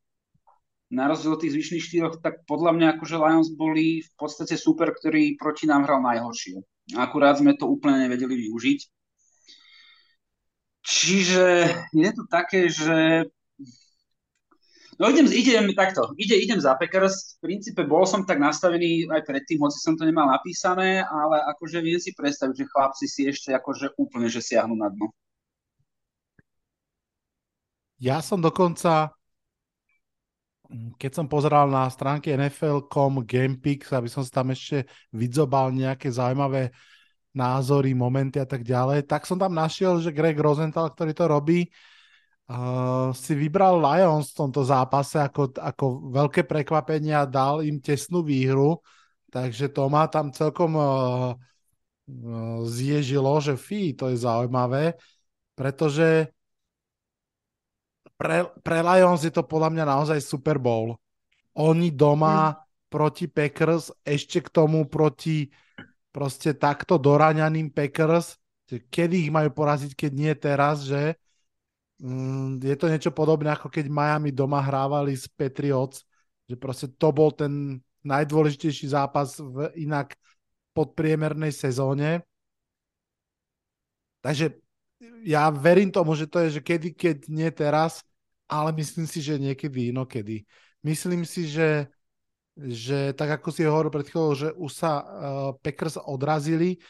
[0.92, 4.92] na rozdiel od tých zvyšných štyroch, tak podľa mňa akože Lions boli v podstate super,
[4.92, 6.60] ktorý proti nám hral najhoršie.
[7.00, 8.80] Akurát sme to úplne nevedeli využiť.
[10.84, 11.46] Čiže
[11.96, 13.32] je to také, že
[15.02, 19.26] No idem, idem takto, ide, idem za Packers, v princípe bol som tak nastavený aj
[19.26, 23.50] predtým, hoci som to nemal napísané, ale akože viem si predstaviť, že chlapci si ešte
[23.50, 25.10] akože úplne, že siahnu na dno.
[27.98, 29.10] Ja som dokonca,
[31.02, 34.86] keď som pozeral na stránke NFL.com Gamepix, aby som si tam ešte
[35.18, 36.70] vydzobal nejaké zaujímavé
[37.34, 41.66] názory, momenty a tak ďalej, tak som tam našiel, že Greg Rosenthal, ktorý to robí,
[42.52, 48.20] uh, si vybral Lions v tomto zápase ako, ako veľké prekvapenie a dal im tesnú
[48.22, 48.84] výhru,
[49.32, 55.00] takže to ma tam celkom uh, uh, zježilo, že fí, to je zaujímavé,
[55.56, 56.28] pretože
[58.20, 61.00] pre, pre Lions je to podľa mňa naozaj Super Bowl.
[61.58, 62.56] Oni doma mm.
[62.92, 65.50] proti Packers, ešte k tomu proti
[66.14, 68.38] proste takto doraňaným Packers,
[68.68, 71.18] kedy ich majú poraziť, keď nie teraz, že
[72.58, 76.02] je to niečo podobné, ako keď Miami doma hrávali s Patriots,
[76.50, 80.18] že proste to bol ten najdôležitejší zápas v inak
[80.74, 82.26] podpriemernej sezóne.
[84.26, 84.58] Takže
[85.22, 88.02] ja verím tomu, že to je, že kedy, keď nie teraz,
[88.50, 90.50] ale myslím si, že niekedy inokedy.
[90.82, 91.86] Myslím si, že,
[92.58, 95.06] že tak ako si hovoril pred chvíľou, že už sa uh,
[95.62, 96.82] Packers odrazili,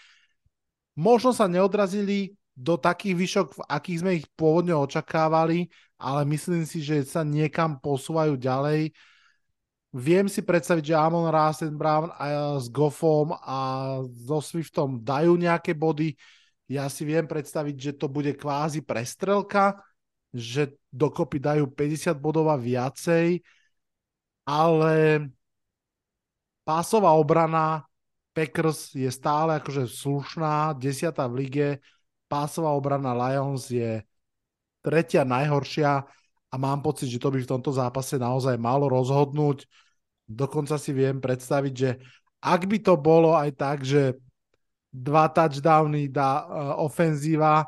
[0.95, 5.65] možno sa neodrazili do takých výšok, v akých sme ich pôvodne očakávali,
[5.97, 8.93] ale myslím si, že sa niekam posúvajú ďalej.
[9.91, 13.57] Viem si predstaviť, že Amon Rasen Brown a s Goffom a
[14.13, 16.15] so Swiftom dajú nejaké body.
[16.69, 19.75] Ja si viem predstaviť, že to bude kvázi prestrelka,
[20.31, 23.43] že dokopy dajú 50 bodov a viacej,
[24.47, 25.27] ale
[26.63, 27.83] pásová obrana
[28.31, 31.69] Packers je stále akože slušná, desiatá v lige,
[32.31, 33.99] pásová obrana Lions je
[34.79, 36.07] tretia najhoršia
[36.47, 39.67] a mám pocit, že to by v tomto zápase naozaj malo rozhodnúť.
[40.23, 41.99] Dokonca si viem predstaviť, že
[42.39, 44.15] ak by to bolo aj tak, že
[44.87, 47.67] dva touchdowny dá uh, ofenzíva,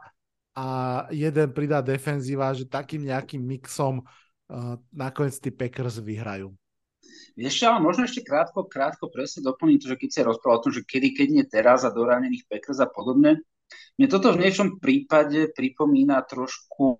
[0.53, 0.65] a
[1.09, 6.53] jeden pridá defenzíva, že takým nejakým mixom uh, nakoniec tí Packers vyhrajú.
[7.33, 10.73] Ešte, ale možno ešte krátko, krátko presne doplniť to, že keď sa rozprával o tom,
[10.77, 13.41] že kedy, keď nie teraz a doranených Packers a podobne,
[13.93, 16.97] mne toto v niečom prípade pripomína trošku,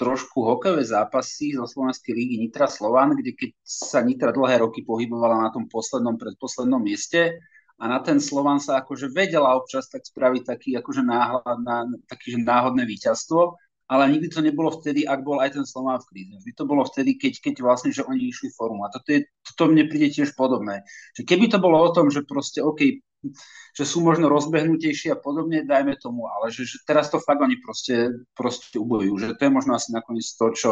[0.00, 5.44] trošku hokejové zápasy zo Slovenskej lígy Nitra Slovan, kde keď sa Nitra dlhé roky pohybovala
[5.44, 7.36] na tom poslednom, predposlednom mieste,
[7.74, 12.38] a na ten Slovan sa akože vedela občas tak spraviť taký akože náhľad na taký,
[12.38, 13.58] že náhodné víťazstvo,
[13.90, 16.32] ale nikdy to nebolo vtedy, ak bol aj ten Slovan v kríze.
[16.40, 18.86] Vždy to bolo vtedy, keď, keď vlastne, že oni išli formu.
[18.86, 20.86] A toto, je, toto mne príde tiež podobné.
[21.18, 23.04] Že keby to bolo o tom, že proste, OK,
[23.78, 27.58] že sú možno rozbehnutejší a podobne, dajme tomu, ale že, že teraz to fakt oni
[27.58, 29.14] proste, proste ubojujú.
[29.18, 30.70] Že to je možno asi nakoniec to, čo,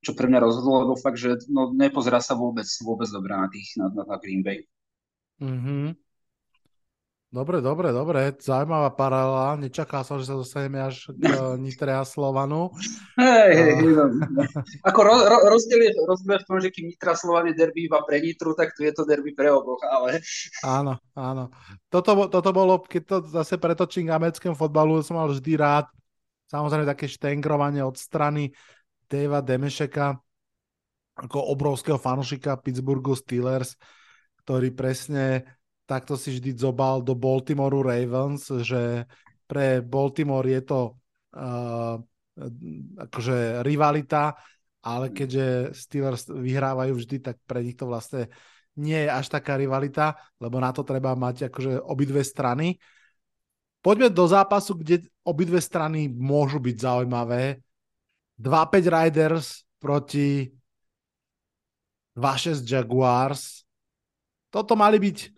[0.00, 3.68] čo pre mňa rozhodlo, lebo fakt, že no, nepozerá sa vôbec, vôbec dobré na, tých,
[3.76, 4.64] na, na, na Green Bay.
[5.38, 6.07] Mm-hmm.
[7.28, 8.32] Dobre, dobre, dobre.
[8.40, 9.60] Zaujímavá paralela.
[9.60, 12.72] Nečakal som, že sa dostaneme až k uh, Nitre a Slovanu.
[13.20, 14.08] Hej, hej, uh...
[14.88, 18.00] Ako ro, ro, rozdiel, je, rozdiel v tom, že kým Nitra Slovan je derby iba
[18.00, 20.24] pre Nitru, tak tu je to derby pre oboch, ale...
[20.64, 21.52] Áno, áno.
[21.92, 25.84] Toto, toto bolo, keď to zase pretočím k americkému fotbalu, som mal vždy rád.
[26.48, 28.56] Samozrejme také štengrovanie od strany
[29.04, 30.16] Deva Demešeka
[31.12, 33.76] ako obrovského fanušika Pittsburghu Steelers,
[34.46, 35.57] ktorý presne
[35.88, 39.08] takto si vždy zobal do Baltimoreu Ravens, že
[39.48, 40.80] pre Baltimore je to
[41.32, 41.96] uh,
[43.08, 44.36] akože rivalita,
[44.84, 48.28] ale keďže Steelers vyhrávajú vždy, tak pre nich to vlastne
[48.78, 52.78] nie je až taká rivalita, lebo na to treba mať akože obidve strany.
[53.82, 57.58] Poďme do zápasu, kde obidve strany môžu byť zaujímavé.
[58.38, 60.46] 2-5 Riders proti
[62.14, 63.66] 2-6 Jaguars.
[64.52, 65.37] Toto mali byť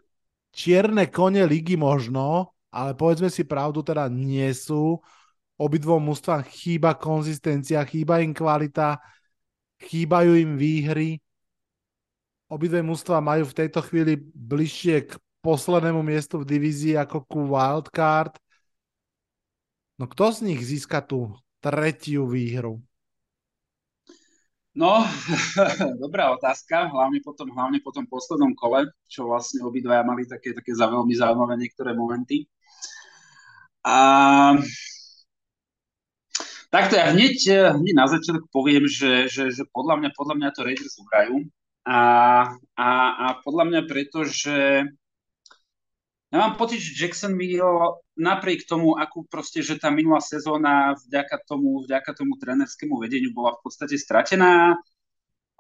[0.51, 5.03] čierne kone ligy možno, ale povedzme si pravdu, teda nie sú.
[5.61, 8.97] obidvom mústvám chýba konzistencia, chýba im kvalita,
[9.85, 11.21] chýbajú im výhry.
[12.49, 18.41] Obidve mústva majú v tejto chvíli bližšie k poslednému miestu v divízii ako ku wildcard.
[20.01, 22.81] No kto z nich získa tú tretiu výhru?
[24.81, 25.05] No,
[26.05, 30.57] dobrá otázka, hlavne po tom, hlavne po tom poslednom kole, čo vlastne obidvaja mali také,
[30.57, 32.49] také za veľmi zaujímavé niektoré momenty.
[33.85, 34.57] A
[36.71, 37.37] Takto ja hneď,
[37.83, 41.37] hneď na začiatok poviem, že, že, že podľa, mňa, podľa mňa to Raiders uhrajú.
[41.83, 42.01] A,
[42.79, 44.87] a, a podľa mňa preto, že
[46.31, 51.83] ja mám pocit, že Jacksonville napriek tomu, akú proste, že tá minulá sezóna vďaka tomu,
[51.83, 54.79] vďaka tomu trénerskému vedeniu bola v podstate stratená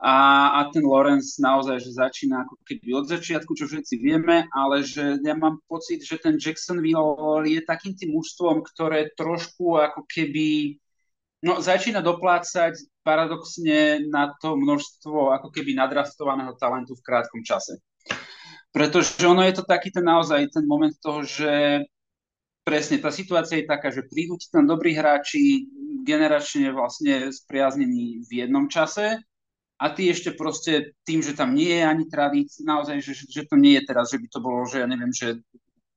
[0.00, 0.14] a,
[0.56, 5.20] a ten Lawrence naozaj, že začína ako keby od začiatku, čo všetci vieme, ale že
[5.20, 10.78] ja mám pocit, že ten Jacksonville je takým tým mužstvom, ktoré trošku ako keby
[11.44, 17.82] no, začína doplácať paradoxne na to množstvo ako keby nadrastovaného talentu v krátkom čase.
[18.70, 21.82] Pretože ono je to taký ten naozaj ten moment toho, že
[22.62, 25.66] presne tá situácia je taká, že prídu ti tam dobrí hráči,
[26.06, 29.18] generačne vlastne spriaznení v jednom čase
[29.80, 33.58] a ty ešte proste tým, že tam nie je ani tradícia, naozaj, že, že to
[33.58, 35.40] nie je teraz, že by to bolo, že ja neviem, že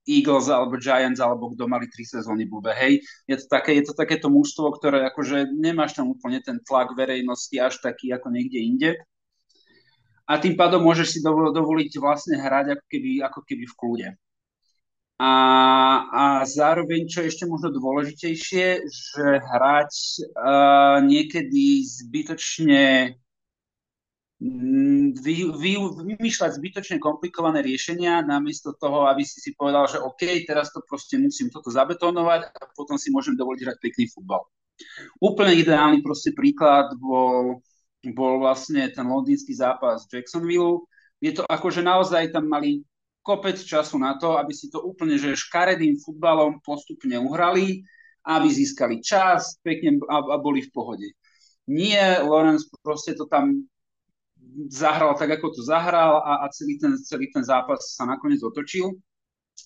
[0.04, 3.00] Eagles alebo Giants alebo kto mali tri sezóny blbe, hej.
[3.30, 7.56] Je to, také, je to takéto mužstvo, ktoré akože nemáš tam úplne ten tlak verejnosti
[7.56, 8.92] až taký ako niekde inde
[10.24, 14.10] a tým pádom môžeš si dovoliť vlastne hrať ako keby, ako keby v kľude.
[15.20, 15.34] A,
[16.10, 19.94] a zároveň, čo je ešte možno dôležitejšie, že hrať
[20.36, 23.14] uh, niekedy zbytočne
[24.42, 30.24] mm, vy, vy, vymýšľať zbytočne komplikované riešenia, namiesto toho, aby si si povedal, že OK,
[30.50, 34.44] teraz to proste musím toto zabetónovať a potom si môžem dovoliť hrať pekný futbal.
[35.22, 37.62] Úplne ideálny proste príklad bol
[38.12, 40.84] bol vlastne ten londýnsky zápas Jacksonville.
[41.24, 42.84] Je to ako, že naozaj tam mali
[43.24, 47.80] kopec času na to, aby si to úplne, že škaredým futbalom postupne uhrali,
[48.28, 51.08] aby získali čas, pekne a, a boli v pohode.
[51.72, 53.64] Nie, Lorenz proste to tam
[54.68, 58.92] zahral tak, ako to zahral a, a celý, ten, celý ten zápas sa nakoniec otočil.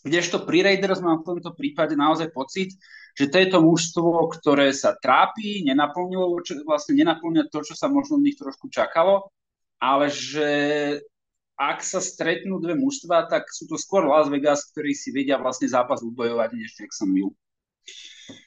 [0.05, 2.75] Kdežto pri Raiders mám v tomto prípade naozaj pocit,
[3.17, 8.21] že to je to mužstvo, ktoré sa trápi, nenaplnilo, vlastne nenaplňa to, čo sa možno
[8.21, 9.33] v nich trošku čakalo,
[9.81, 10.49] ale že
[11.57, 15.65] ak sa stretnú dve mužstva, tak sú to skôr Las Vegas, ktorí si vedia vlastne
[15.65, 17.33] zápas ubojovať než Jacksonville.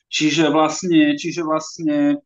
[0.06, 2.22] Čiže vlastne, čiže vlastne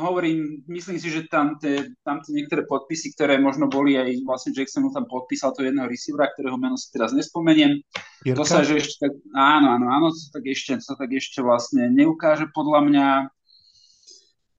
[0.00, 4.50] hovorím, myslím si, že tam tie, tam tie niektoré podpisy, ktoré možno boli aj vlastne
[4.56, 7.78] Jackson tam podpísal to jedného receivera, ktorého meno si teraz nespomeniem.
[8.24, 8.38] Jirka?
[8.40, 11.92] To sa, že ešte tak, áno, áno, áno, to tak ešte, to tak ešte vlastne
[11.92, 13.08] neukáže podľa mňa.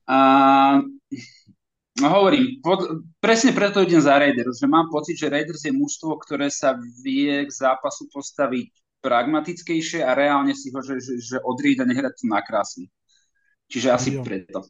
[0.06, 0.18] A,
[1.98, 6.22] no hovorím, pod, presne preto idem za Raiders, že mám pocit, že Raiders je mužstvo,
[6.22, 8.70] ktoré sa vie k zápasu postaviť
[9.02, 12.88] pragmatickejšie a reálne si ho, že, že, že odrieť a nehrať to na krásne.
[13.70, 14.22] Čiže asi jo.
[14.22, 14.66] preto.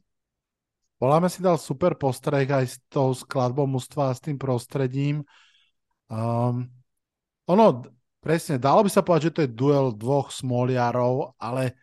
[1.05, 5.21] Voláme si dal super postreh aj s tou skladbou mužstva a s tým prostredím.
[6.09, 6.65] Um,
[7.45, 7.85] ono,
[8.17, 11.77] presne, dalo by sa povedať, že to je duel dvoch smoliarov, ale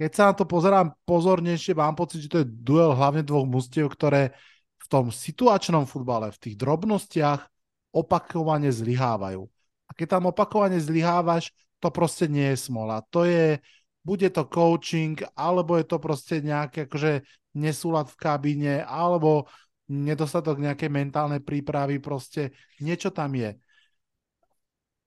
[0.00, 3.92] keď sa na to pozerám pozornejšie, mám pocit, že to je duel hlavne dvoch mustiev,
[3.92, 4.32] ktoré
[4.80, 7.44] v tom situačnom futbale, v tých drobnostiach
[7.92, 9.44] opakovane zlyhávajú.
[9.84, 11.52] A keď tam opakovane zlyhávaš,
[11.84, 13.04] to proste nie je smola.
[13.12, 13.60] To je,
[14.04, 17.24] bude to coaching, alebo je to proste nejaké akože
[17.56, 19.48] nesúlad v kabíne, alebo
[19.88, 22.52] nedostatok nejakej mentálnej prípravy, proste
[22.84, 23.56] niečo tam je.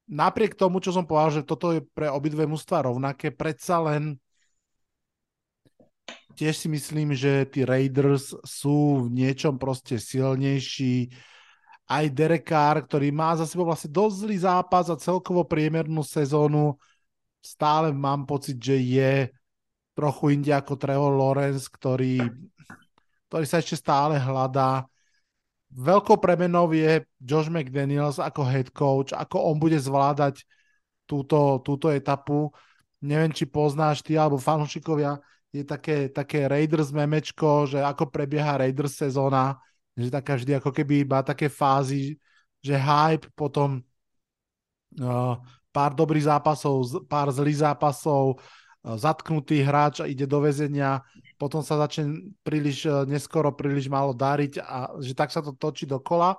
[0.08, 4.18] Napriek tomu, čo som povedal, že toto je pre obidve mužstva rovnaké, predsa len
[6.38, 11.10] tiež si myslím, že tí Raiders sú v niečom proste silnejší.
[11.90, 16.78] Aj Derek Carr, ktorý má za sebou vlastne dosť zlý zápas a celkovo priemernú sezónu,
[17.42, 19.14] stále mám pocit, že je
[19.98, 22.22] trochu inde ako Trevor Lawrence, ktorý,
[23.32, 24.86] ktorý sa ešte stále hľadá.
[25.74, 30.46] Veľkou premenou je Josh McDaniels ako head coach, ako on bude zvládať
[31.10, 32.54] túto, túto etapu.
[33.02, 35.18] Neviem, či poznáš ty alebo fanúšikovia,
[35.50, 39.58] je také, také Raiders memečko, že ako prebieha Raiders sezóna,
[39.98, 42.20] že taká vždy ako keby má také fázy,
[42.62, 43.82] že hype, potom
[45.02, 45.36] uh,
[45.78, 48.42] pár dobrých zápasov, pár zlých zápasov,
[48.82, 51.06] zatknutý hráč ide do väzenia,
[51.38, 55.86] potom sa začne príliš e, neskoro, príliš málo dariť a že tak sa to točí
[55.86, 56.34] dokola.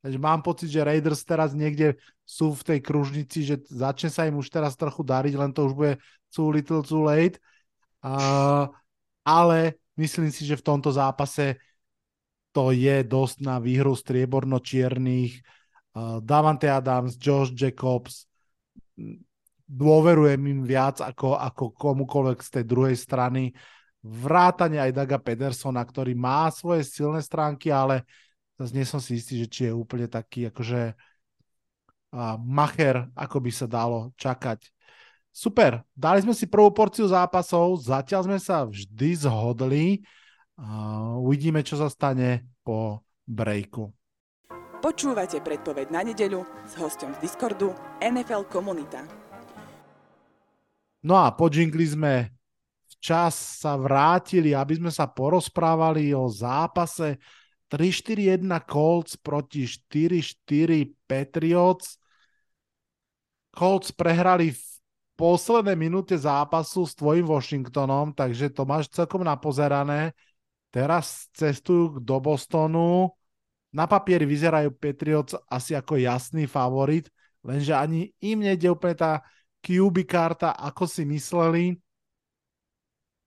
[0.00, 4.40] Takže mám pocit, že Raiders teraz niekde sú v tej kružnici, že začne sa im
[4.40, 5.94] už teraz trochu dariť, len to už bude
[6.32, 7.36] too little, too late.
[8.00, 8.70] A
[9.26, 11.58] ale myslím si, že v tomto zápase
[12.54, 15.44] to je dosť na výhru strieborno-čiernych.
[15.92, 18.27] Uh, Davante Adams, Josh Jacobs,
[19.68, 23.54] dôverujem im viac ako, ako komukoľvek z tej druhej strany.
[24.02, 28.06] Vrátane aj Daga Pedersona, ktorý má svoje silné stránky, ale
[28.56, 30.94] zase nie som si istý, že či je úplne taký akože
[32.40, 34.64] macher, ako by sa dalo čakať.
[35.28, 40.00] Super, dali sme si prvú porciu zápasov, zatiaľ sme sa vždy zhodli.
[41.20, 43.92] Uvidíme, čo sa stane po breaku.
[44.78, 49.02] Počúvate predpoveď na nedeľu s hostom z Discordu NFL Komunita.
[51.02, 52.38] No a po džingli sme
[52.86, 57.18] včas sa vrátili, aby sme sa porozprávali o zápase
[57.66, 61.98] 3-4-1 Colts proti 4-4 Patriots.
[63.50, 64.62] Colts prehrali v
[65.18, 70.14] poslednej minúte zápasu s tvojim Washingtonom, takže to máš celkom napozerané.
[70.70, 73.17] Teraz cestujú do Bostonu.
[73.68, 77.12] Na papieri vyzerajú Patriots asi ako jasný favorit,
[77.44, 79.12] lenže ani im nejde úplne tá
[79.60, 81.76] QB karta, ako si mysleli.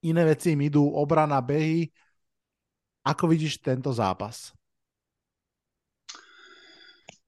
[0.01, 1.93] Iné veci im idú, obrana, behy.
[3.05, 4.49] Ako vidíš tento zápas?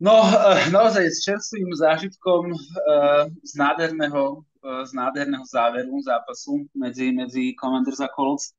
[0.01, 7.55] No, eh, naozaj s čerstvým zážitkom uh, z nádherného z nádherného záveru zápasu medzi, medzi
[7.59, 8.55] Commanders a Colts.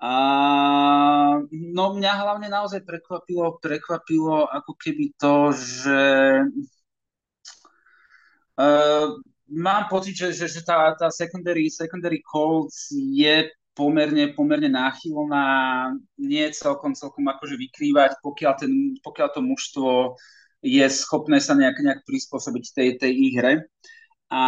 [0.00, 0.12] A
[1.52, 6.02] no mňa hlavne naozaj prekvapilo, prekvapilo ako keby to, že
[8.56, 9.06] uh,
[9.52, 15.46] mám pocit, že, že, že tá, tá secondary, secondary Colts je pomerne, pomerne náchylná,
[16.16, 18.72] nie celkom, celkom akože vykrývať, pokiaľ, ten,
[19.04, 20.16] pokiaľ to mužstvo
[20.60, 23.54] je schopné sa nejak, nejak prispôsobiť tej, tej ich hre.
[24.32, 24.42] A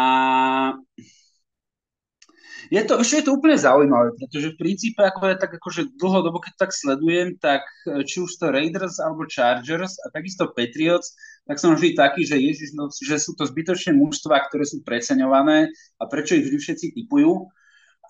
[2.71, 6.39] je to, ešte je to úplne zaujímavé, pretože v princípe, ako ja tak akože dlhodobo,
[6.39, 11.17] keď tak sledujem, tak e, či už to Raiders alebo Chargers a takisto Patriots,
[11.49, 15.73] tak som vždy taký, že ježiš, no, že sú to zbytočné mužstva, ktoré sú preceňované
[15.99, 17.51] a prečo ich vždy všetci typujú.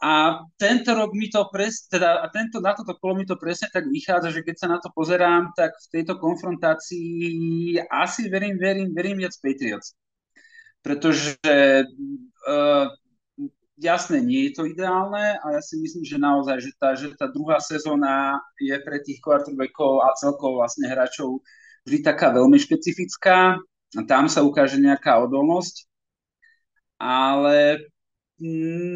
[0.03, 3.71] A tento rok mi to pres, teda, a tento, na toto kolo mi to presne
[3.71, 8.91] tak vychádza, že keď sa na to pozerám, tak v tejto konfrontácii asi verím, verím,
[8.91, 9.95] verím viac Patriots
[10.83, 12.87] pretože uh,
[13.79, 17.29] jasné, nie je to ideálne a ja si myslím, že naozaj, že tá, že tá
[17.29, 21.41] druhá sezóna je pre tých quarterbackov a celkovo vlastne hráčov
[21.89, 23.59] vždy taká veľmi špecifická.
[23.93, 25.85] A tam sa ukáže nejaká odolnosť,
[26.97, 27.93] ale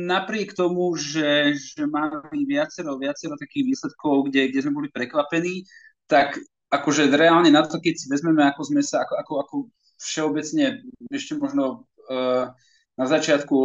[0.09, 5.69] napriek tomu, že, že mali viacero, viacero takých výsledkov, kde, kde sme boli prekvapení,
[6.09, 6.41] tak
[6.73, 9.55] akože reálne na to, keď si vezmeme, ako sme sa, ako, ako, ako
[10.01, 10.81] všeobecne
[11.13, 12.51] ešte možno uh,
[12.97, 13.57] na začiatku,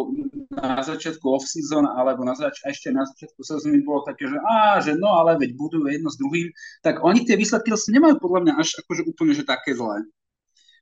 [0.51, 4.91] na začiatku off-season alebo na zač- ešte na začiatku sezóny bolo také, že á, že
[4.99, 6.51] no, ale veď budú jedno s druhým,
[6.83, 10.03] tak oni tie výsledky vlastne nemajú podľa mňa až akože úplne, že také zlé.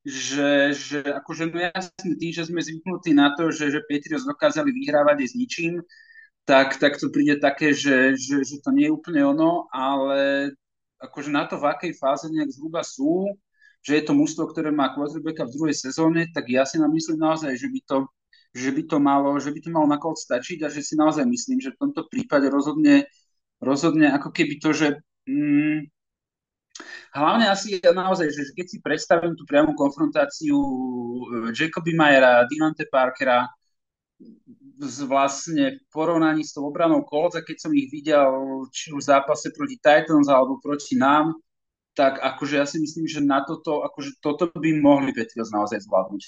[0.02, 4.74] Že, že akože no jasne tým, že sme zvyknutí na to, že, že Patriots dokázali
[4.74, 5.74] vyhrávať aj s ničím,
[6.50, 10.50] tak, tak to príde také, že, že, že to nie je úplne ono, ale
[10.98, 13.30] akože na to, v akej fáze nejak zhruba sú,
[13.86, 17.54] že je to mužstvo, ktoré má quarterbacka v druhej sezóne, tak ja si myslím naozaj,
[17.56, 17.98] že by to,
[18.54, 21.62] že by to malo, že by to malo na stačiť a že si naozaj myslím,
[21.62, 23.06] že v tomto prípade rozhodne,
[23.62, 24.88] rozhodne ako keby to, že
[25.30, 25.86] mm,
[27.14, 33.46] hlavne asi naozaj, že keď si predstavím tú priamu konfrontáciu eh, Jacoby Mayera, Dinante Parkera,
[35.08, 39.10] vlastne v porovnaní s tou obranou Colts a keď som ich videl či už v
[39.12, 41.36] zápase proti Titans alebo proti nám,
[42.00, 46.24] tak akože ja si myslím, že na toto, akože toto by mohli Patriots naozaj zvládnuť.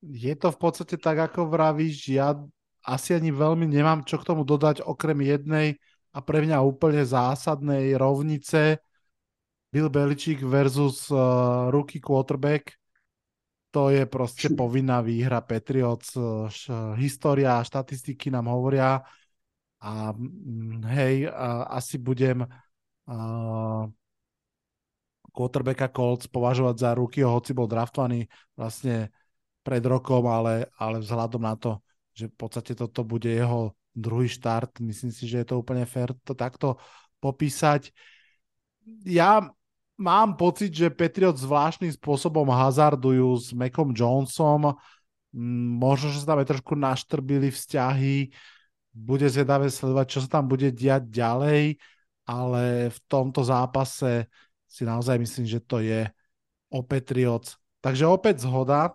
[0.00, 2.32] Je to v podstate tak, ako vravíš, ja
[2.80, 5.76] asi ani veľmi nemám čo k tomu dodať, okrem jednej
[6.16, 8.80] a pre mňa úplne zásadnej rovnice
[9.70, 12.74] Bill Belichick versus uh, rookie quarterback.
[13.70, 16.16] To je proste povinná výhra Patriots.
[16.16, 16.48] Uh,
[16.98, 19.04] história a štatistiky nám hovoria,
[19.80, 23.84] a mm, hej, a asi budem uh,
[25.32, 28.28] quarterbacka Colts považovať za ruky, hoci bol draftovaný
[28.58, 29.08] vlastne
[29.60, 31.80] pred rokom, ale, ale vzhľadom na to,
[32.16, 36.14] že v podstate toto bude jeho druhý štart, myslím si, že je to úplne fér
[36.24, 36.78] to takto
[37.20, 37.90] popísať.
[39.04, 39.44] Ja
[40.00, 44.72] mám pocit, že Patriot zvláštnym spôsobom hazardujú s Macom Jonesom,
[45.76, 48.32] možno, že sa tam aj trošku naštrbili vzťahy,
[48.90, 51.78] bude zvedavé sledovať, čo sa tam bude diať ďalej,
[52.26, 54.26] ale v tomto zápase
[54.66, 56.06] si naozaj myslím, že to je
[56.70, 57.58] o Patriots.
[57.82, 58.94] Takže opäť zhoda.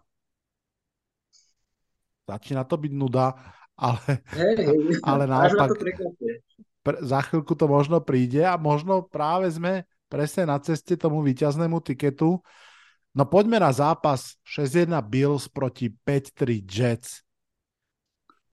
[2.26, 3.38] Začína to byť nuda,
[3.78, 4.56] ale, hej.
[5.10, 6.34] ale naopak to prekvapuje.
[6.82, 11.82] pr- za chvíľku to možno príde a možno práve sme presne na ceste tomu víťaznému
[11.82, 12.42] tiketu.
[13.16, 17.24] No poďme na zápas 6-1 Bills proti 5-3 Jets.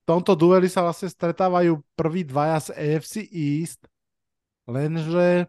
[0.03, 3.87] V tomto dueli sa vlastne stretávajú prví dvaja z AFC East,
[4.67, 5.47] lenže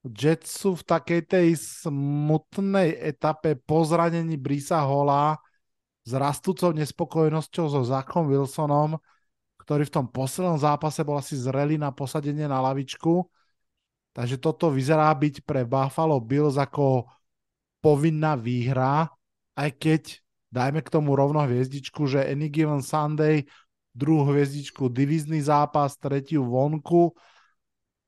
[0.00, 5.36] Jets sú v takej tej smutnej etape po zranení Brisa Hola
[6.04, 8.96] s rastúcou nespokojnosťou so Zachom Wilsonom,
[9.60, 13.28] ktorý v tom poslednom zápase bol asi zrelý na posadenie na lavičku.
[14.16, 17.06] Takže toto vyzerá byť pre Buffalo Bills ako
[17.78, 19.06] povinná výhra,
[19.54, 20.02] aj keď
[20.50, 23.46] dajme k tomu rovno hviezdičku, že Any Given Sunday,
[23.94, 27.14] druhú hviezdičku divizný zápas, tretiu vonku.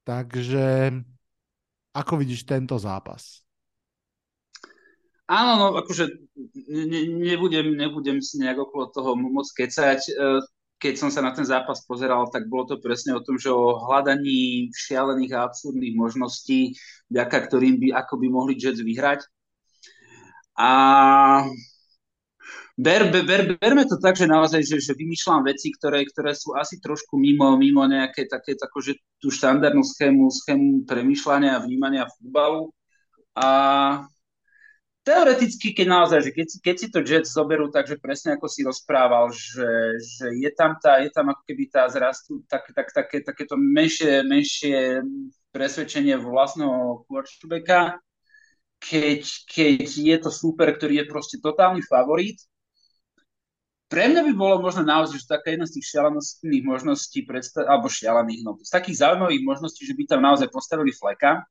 [0.02, 0.90] Takže
[1.94, 3.41] ako vidíš tento zápas?
[5.32, 6.04] Áno, no akože
[6.68, 10.00] ne, nebudem, nebudem si nejak okolo toho moc kecať.
[10.12, 10.12] E,
[10.82, 13.78] Keď som sa na ten zápas pozeral, tak bolo to presne o tom, že o
[13.86, 16.74] hľadaní šialených a absurdných možností,
[17.08, 19.22] vďaka ktorým by ako by mohli Jets vyhrať.
[20.58, 20.70] A
[22.76, 26.52] ber, ber, ber, berme to tak, že naozaj, že, že vymýšľam veci, ktoré, ktoré sú
[26.58, 32.74] asi trošku mimo, mimo nejaké také, že tú štandardnú schému, schému premýšľania a vnímania futbalu.
[33.38, 33.48] A
[35.02, 39.34] teoreticky, keď naozaj, že keď, keď si to Jets zoberú, takže presne ako si rozprával,
[39.34, 43.58] že, že je tam tá, je tam ako keby tá zrastu, tak, tak, také, takéto
[43.58, 45.02] menšie, menšie
[45.50, 47.98] presvedčenie vlastného quarterbacka,
[48.82, 52.38] keď, keď je to super, ktorý je proste totálny favorit,
[53.92, 57.92] pre mňa by bolo možno naozaj, že taká jedna z tých šialenostných možností, predstav, alebo
[57.92, 61.44] šialených, no, z takých zaujímavých možností, že by tam naozaj postavili fleka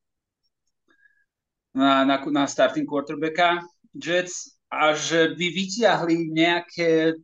[1.73, 3.63] na, na, na starting quarterbacka
[3.95, 7.19] Jets a že by vytiahli nejaké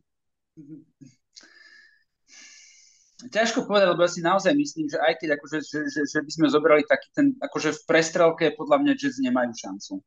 [3.32, 6.30] ťažko povedať, lebo ja si naozaj myslím, že aj keď akože, že, že, že by
[6.30, 10.04] sme zobrali taký ten, akože v prestrelke podľa mňa Jets nemajú šancu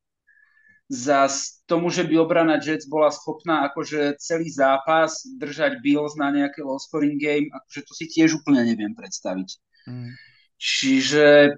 [0.91, 1.31] za
[1.71, 6.75] tomu, že by obrana Jets bola schopná akože celý zápas držať Bills na nejaké low
[6.75, 9.49] scoring game, akože to si tiež úplne neviem predstaviť.
[9.87, 10.11] Mm.
[10.59, 11.57] Čiže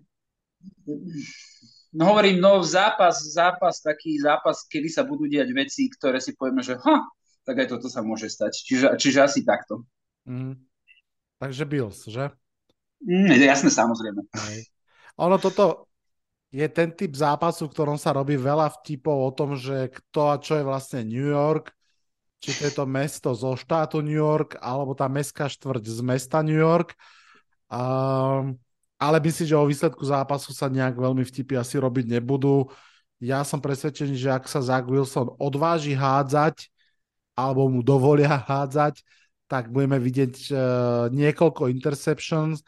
[1.94, 6.66] no hovorím, no zápas, zápas, taký zápas, kedy sa budú diať veci, ktoré si povieme,
[6.66, 6.98] že ha,
[7.46, 8.54] tak aj toto sa môže stať.
[8.66, 9.86] Čiže, čiže asi takto.
[10.26, 10.58] Mm.
[11.38, 12.34] Takže Bills, že?
[13.04, 14.26] Mm, jasné, samozrejme.
[14.32, 14.72] Hej.
[15.20, 15.92] Ono toto,
[16.54, 20.36] je ten typ zápasu, v ktorom sa robí veľa vtipov o tom, že kto a
[20.38, 21.74] čo je vlastne New York,
[22.38, 26.46] či to je to mesto zo štátu New York, alebo tá mestská štvrť z mesta
[26.46, 26.94] New York.
[27.74, 28.62] Um,
[29.04, 32.72] ale myslím, že o výsledku zápasu sa nejak veľmi vtipy asi robiť nebudú.
[33.20, 36.72] Ja som presvedčený, že ak sa Zach Wilson odváži hádzať,
[37.36, 39.04] alebo mu dovolia hádzať,
[39.52, 40.58] tak budeme vidieť uh,
[41.12, 42.64] niekoľko interceptions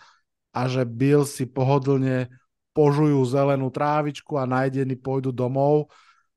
[0.52, 2.28] a že Bill si pohodlne
[2.76, 5.88] požujú zelenú trávičku a najdení pôjdu domov.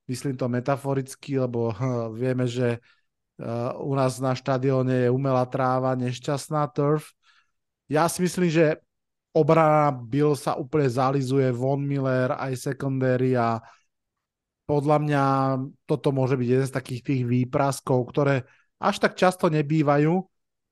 [0.07, 2.79] Myslím to metaforicky, lebo uh, vieme, že
[3.43, 7.11] uh, u nás na štadióne je umelá tráva, nešťastná turf.
[7.91, 8.79] Ja si myslím, že
[9.39, 13.63] obrana Bill sa úplne zalizuje, Von Miller, aj secondary a
[14.67, 15.25] podľa mňa
[15.89, 18.45] toto môže byť jeden z takých tých výpraskov, ktoré
[18.83, 20.19] až tak často nebývajú,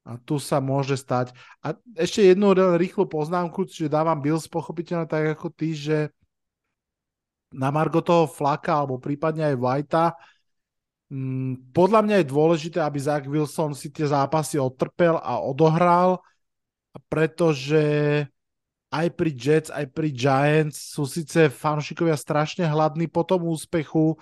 [0.07, 1.35] a tu sa môže stať.
[1.67, 6.15] A ešte jednu rýchlu poznámku, že dávam Bills pochopiteľne tak ako ty, že
[7.51, 10.07] na Margo toho Flaka alebo prípadne aj Whitea
[11.11, 16.23] mm, podľa mňa je dôležité, aby Zach Wilson si tie zápasy odtrpel a odohral,
[17.11, 17.83] pretože
[18.97, 24.17] aj pri Jets, aj pri Giants sú síce fanšikovia strašne hladní po tom úspechu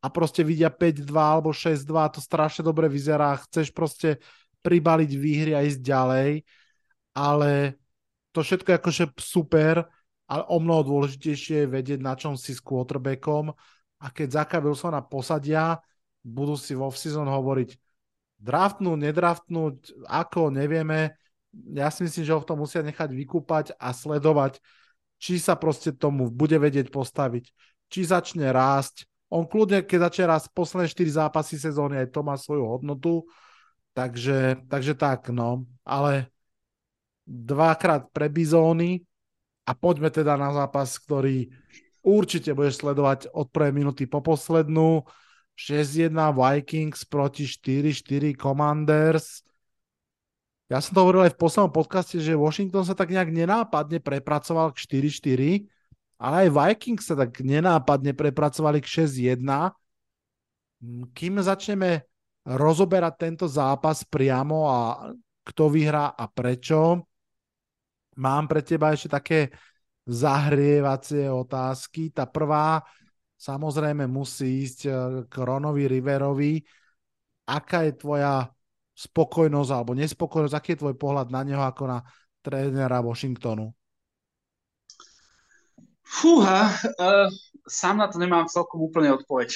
[0.00, 4.16] a proste vidia 5-2 alebo 6-2, to strašne dobre vyzerá, chceš proste
[4.64, 6.30] pribaliť výhry a ísť ďalej,
[7.12, 7.76] ale
[8.32, 9.84] to všetko je akože super,
[10.24, 13.52] ale o mnoho dôležitejšie je vedieť, na čom si s quarterbackom
[14.00, 15.76] a keď Zaka Wilsona posadia,
[16.24, 17.76] budú si vo season hovoriť
[18.40, 19.76] draftnúť, nedraftnúť,
[20.08, 21.16] ako, nevieme.
[21.74, 24.58] Ja si myslím, že ho v tom musia nechať vykúpať a sledovať,
[25.18, 27.44] či sa proste tomu bude vedieť postaviť,
[27.88, 29.06] či začne rásť.
[29.30, 33.24] On kľudne, keď začne rásť posledné 4 zápasy sezóny, aj to má svoju hodnotu,
[33.94, 35.70] Takže, takže tak, no.
[35.86, 36.26] Ale
[37.24, 39.06] dvakrát pre bizóny
[39.64, 41.46] a poďme teda na zápas, ktorý
[42.02, 45.06] určite budeš sledovať od prvej minúty po poslednú.
[45.54, 49.46] 6-1 Vikings proti 4-4 Commanders.
[50.72, 54.72] Ja som to hovoril aj v poslednom podcaste, že Washington sa tak nejak nenápadne prepracoval
[54.72, 55.68] k 4-4,
[56.16, 59.44] ale aj Vikings sa tak nenápadne prepracovali k 6-1.
[61.12, 62.08] Kým začneme
[62.48, 64.78] rozoberať tento zápas priamo a
[65.44, 67.04] kto vyhrá a prečo.
[68.16, 69.52] Mám pre teba ešte také
[70.08, 72.12] zahrievacie otázky.
[72.12, 72.80] Tá prvá
[73.36, 74.94] samozrejme musí ísť eh,
[75.28, 76.60] k Ronovi Riverovi.
[77.44, 78.48] Aká je tvoja
[78.94, 81.98] spokojnosť alebo nespokojnosť, aký je tvoj pohľad na neho ako na
[82.40, 83.74] trénera Washingtonu?
[86.04, 87.26] Fúha, uh,
[87.66, 89.50] sám na to nemám celkom úplne odpoveď.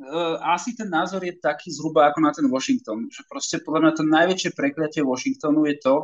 [0.00, 3.92] uh, asi ten názor je taký zhruba ako na ten Washington, že proste podľa mňa
[3.92, 5.96] to najväčšie prekliatie Washingtonu je to,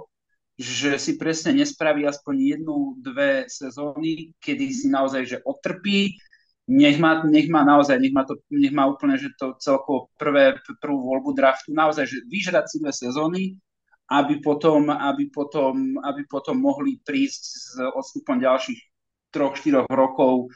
[0.56, 6.16] že si presne nespraví aspoň jednu, dve sezóny, kedy si naozaj, že otrpí,
[6.66, 10.58] nech má, nech má naozaj, nech má, to, nech má úplne, že to celkovo prvé,
[10.82, 13.42] prvú voľbu draftu, naozaj, že vyžrať si dve sezóny,
[14.10, 18.78] aby potom, aby potom, aby potom mohli prísť s odstupom ďalších
[19.30, 20.50] troch, štyroch rokov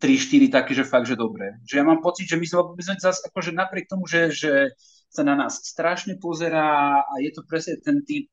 [0.00, 1.60] 3-4 také, že fakt, že dobré.
[1.66, 4.72] Že ja mám pocit, že my sme, my sme zase, akože napriek tomu, že, že
[5.12, 8.32] sa na nás strašne pozerá a je to presne ten typ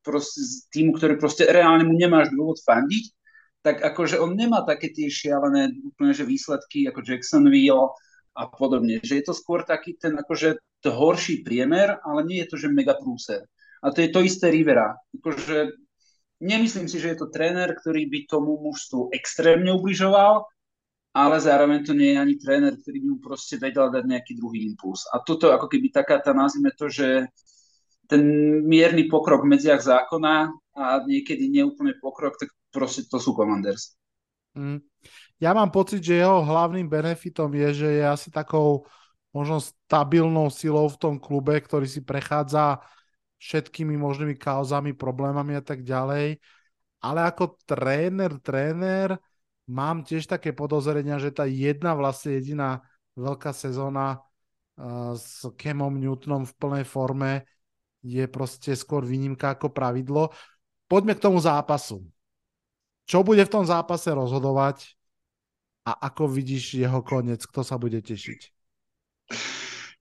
[0.74, 3.06] týmu, ktorý proste reálne mu nemáš dôvod fandiť,
[3.62, 7.94] tak akože on nemá také tie šialené úplne, že výsledky ako Jacksonville
[8.34, 9.02] a podobne.
[9.06, 12.74] Že je to skôr taký ten akože to horší priemer, ale nie je to, že
[12.74, 13.46] mega prúser.
[13.86, 14.98] A to je to isté Rivera.
[15.22, 15.78] Akože,
[16.42, 20.46] nemyslím si, že je to tréner, ktorý by tomu mužstvu extrémne ubližoval,
[21.14, 24.66] ale zároveň to nie je ani tréner, ktorý by mu proste vedel dať nejaký druhý
[24.66, 25.06] impuls.
[25.14, 27.30] A toto ako keby taká tá, nazvime to, že
[28.10, 28.24] ten
[28.66, 34.00] mierny pokrok v medziach zákona a niekedy neúplne pokrok, tak proste to sú Commanders.
[34.56, 34.82] Mm.
[35.40, 38.86] Ja mám pocit, že jeho hlavným benefitom je, že je asi takou
[39.32, 42.84] možno stabilnou silou v tom klube, ktorý si prechádza
[43.42, 46.38] všetkými možnými kauzami, problémami a tak ďalej.
[47.02, 49.18] Ale ako tréner, tréner,
[49.66, 52.86] mám tiež také podozrenia, že tá jedna vlastne jediná
[53.18, 57.50] veľká sezóna uh, s Kemom Newtonom v plnej forme
[58.06, 60.30] je proste skôr výnimka ako pravidlo.
[60.86, 62.06] Poďme k tomu zápasu.
[63.12, 64.96] Čo bude v tom zápase rozhodovať
[65.84, 67.44] a ako vidíš jeho koniec?
[67.44, 68.40] Kto sa bude tešiť?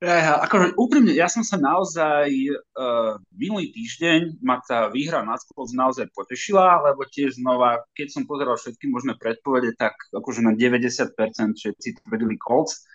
[0.01, 5.75] Ja, akože úprimne, ja som sa naozaj uh, minulý týždeň, ma tá výhra na Colts
[5.77, 11.13] naozaj potešila, lebo tiež znova, keď som pozeral všetky možné predpovede, tak akože na 90%
[11.53, 12.87] všetci tvrdili Colts,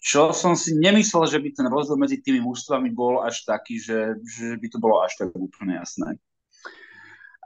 [0.00, 4.16] čo som si nemyslel, že by ten rozdiel medzi tými mužstvami bol až taký, že,
[4.24, 6.16] že by to bolo až tak úplne jasné.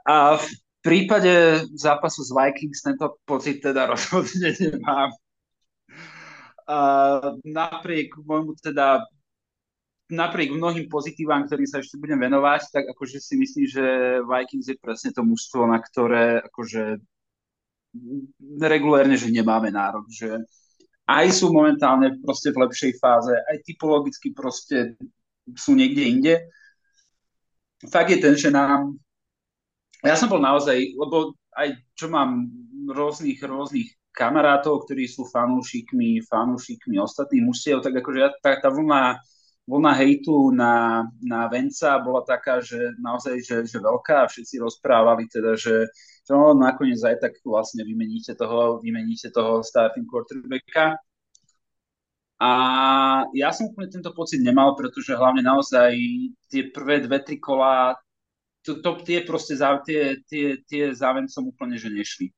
[0.09, 0.41] A
[0.83, 5.09] prípade zápasu s Vikings tento pocit teda rozhodne nemám
[6.63, 9.03] Uh, napriek môjmu teda
[10.07, 13.85] napriek mnohým pozitívam, ktorým sa ešte budem venovať, tak akože si myslím, že
[14.23, 17.03] Vikings je presne to mužstvo, na ktoré akože
[18.63, 20.39] regulérne, že nemáme nárok, že
[21.03, 24.95] aj sú momentálne proste v lepšej fáze, aj typologicky proste
[25.59, 26.33] sú niekde inde.
[27.91, 28.95] Fakt je ten, že nám
[30.03, 32.51] ja som bol naozaj, lebo aj čo mám
[32.91, 39.17] rôznych, rôznych kamarátov, ktorí sú fanúšikmi, fanúšikmi ostatných mužstiev, tak akože ja, tá, tá vlna,
[39.65, 45.25] vlna hejtu na, na Venca bola taká, že naozaj, že, že veľká a všetci rozprávali
[45.31, 45.89] teda, že,
[46.27, 50.99] že no, nakoniec aj tak vlastne vymeníte toho, vymeníte toho starting quarterbacka.
[52.43, 52.51] A
[53.31, 55.95] ja som úplne tento pocit nemal, pretože hlavne naozaj
[56.51, 57.95] tie prvé dve, tri kola,
[58.63, 62.31] to, to, tie proste tie, tie, tie závencom úplne že nešli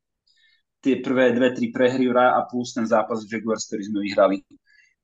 [0.86, 4.46] tie prvé dve, tri prehry a plus ten zápas Jaguars, ktorý sme vyhrali.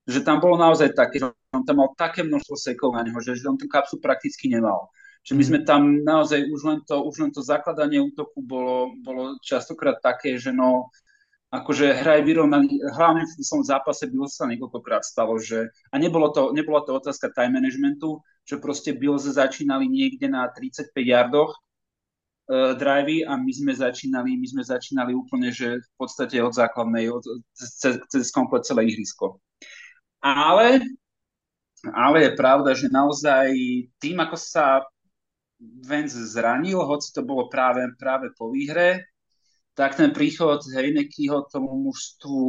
[0.06, 3.34] Že tam bolo naozaj také, že on tam mal také množstvo sekov na neho, že,
[3.34, 4.94] že on tú kapsu prakticky nemal.
[5.26, 9.42] Že my sme tam naozaj už len to, už len to zakladanie útoku bolo, bolo
[9.42, 10.94] častokrát také, že no,
[11.50, 16.54] akože hraj vyrovnaný, hlavne v tom zápase Bills sa niekoľkokrát stalo, že, a nebolo to,
[16.54, 18.22] nebola to otázka time managementu,
[18.52, 24.48] že proste Bills začínali niekde na 35 yardoch uh, drivey a my sme začínali, my
[24.52, 27.24] sme začínali úplne, že v podstate od základnej, od,
[27.56, 29.40] cez, cez komplet celé ihrisko.
[30.20, 30.84] Ale,
[31.96, 33.56] ale je pravda, že naozaj
[34.04, 34.84] tým, ako sa
[35.62, 39.11] Vance zranil, hoci to bolo práve, práve po výhre,
[39.72, 42.42] tak ten príchod Heinekyho tomu mužstvu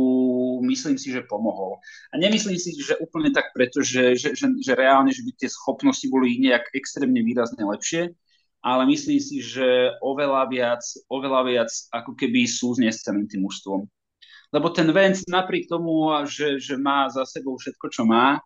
[0.67, 1.79] myslím si, že pomohol.
[2.11, 5.47] A nemyslím si, že úplne tak preto, že, že, že, že reálne, že by tie
[5.47, 8.11] schopnosti boli nejak extrémne výrazne lepšie,
[8.63, 13.87] ale myslím si, že oveľa viac, oveľa viac ako keby sú s celým tým mužstvom.
[14.53, 18.39] Lebo ten Vance napriek tomu, že, že má za sebou všetko, čo má,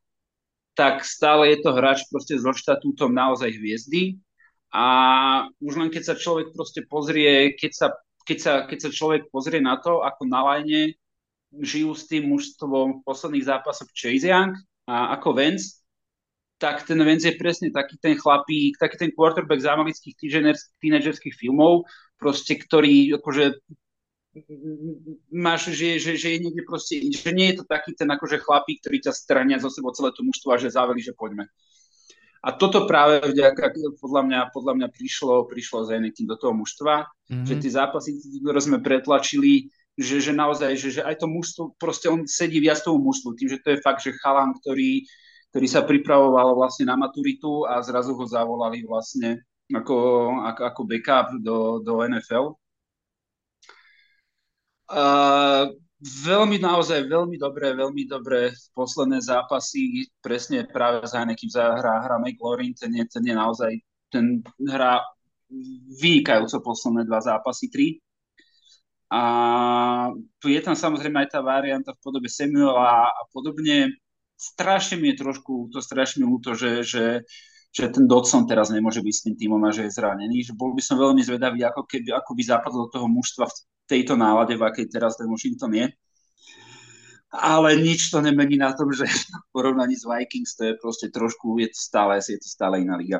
[0.77, 4.20] tak stále je to hráč proste so štatútom naozaj hviezdy
[4.70, 4.87] a
[5.59, 7.87] už len keď sa človek proste pozrie, keď sa,
[8.27, 10.99] keď sa, keď sa človek pozrie na to, ako na lajne
[11.55, 15.83] žijú s tým mužstvom v posledných zápasoch Chase Young, a ako Vance,
[16.59, 20.14] tak ten Vance je presne taký ten chlapík, taký ten quarterback z amerických
[20.81, 21.85] tínedžerských filmov,
[22.16, 23.61] proste, ktorý akože
[25.33, 28.85] máš, že, že, že je niekde proste, že nie je to taký ten akože chlapík,
[28.85, 31.49] ktorý ťa strania zo sebou celé to mužstvo a že zaveli, že poďme.
[32.47, 37.03] A toto práve vďaka, podľa mňa, podľa mňa prišlo, prišlo z Anakin do toho mužstva,
[37.03, 37.43] mm-hmm.
[37.43, 39.67] že tie zápasy, ktoré sme pretlačili,
[39.99, 43.51] že, že naozaj, že, že aj to mužstvo, proste on sedí viac tomu mužstvu, tým,
[43.51, 45.03] že to je fakt, že chalan, ktorý,
[45.51, 49.43] ktorý sa pripravoval vlastne na maturitu a zrazu ho zavolali vlastne
[49.75, 49.97] ako,
[50.47, 52.55] ako, ako backup do, do NFL.
[54.87, 62.17] Uh, Veľmi naozaj, veľmi dobré, veľmi dobré posledné zápasy, presne práve za Heineken hrá, hrá
[62.21, 63.73] McLaurin, ten je, ten je naozaj,
[64.13, 65.01] ten hrá
[65.97, 67.87] vynikajúco posledné dva zápasy, tri.
[69.09, 69.23] A
[70.37, 73.97] tu je tam samozrejme aj tá varianta v podobe Samuela a podobne.
[74.37, 77.25] Strašne mi je trošku, to strašne mi ľúto, že, že,
[77.73, 80.45] že ten Dodson teraz nemôže byť s tým týmom a že je zranený.
[80.45, 83.57] Že bol by som veľmi zvedavý, ako, keby, ako by zapadlo do toho mužstva v
[83.87, 85.87] tejto nálade, v akej teraz ten Washington je.
[87.30, 91.59] Ale nič to nemení na tom, že v porovnaní s Vikings to je proste trošku,
[91.59, 93.18] je to stále, je to stále iná liga.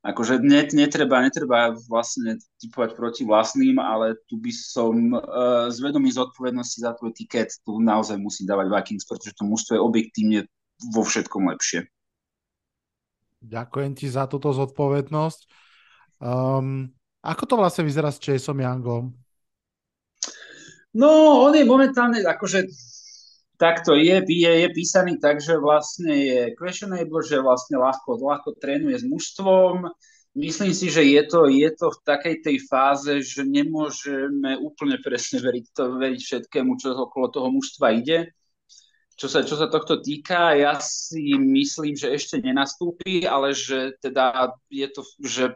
[0.00, 6.08] Akože net, netreba, netreba vlastne typovať proti vlastným, ale tu by som uh, z vedomí
[6.08, 10.40] zodpovednosti za tvoj tiket tu naozaj musí dávať Vikings, pretože to mužstvo je objektívne
[10.88, 11.84] vo všetkom lepšie.
[13.44, 15.40] Ďakujem ti za túto zodpovednosť.
[16.20, 19.19] Um, ako to vlastne vyzerá s Chaseom Youngom?
[20.94, 22.66] No, on je momentálne, akože
[23.60, 28.98] takto je, je, je písaný tak, že vlastne je questionable, že vlastne ľahko, ľahko trénuje
[28.98, 29.86] s mužstvom.
[30.34, 35.42] Myslím si, že je to, je to v takej tej fáze, že nemôžeme úplne presne
[35.42, 38.32] veriť, to, veriť všetkému, čo okolo toho mužstva ide.
[39.20, 44.56] Čo sa, čo sa tohto týka, ja si myslím, že ešte nenastúpi, ale že teda
[44.72, 45.52] je to, že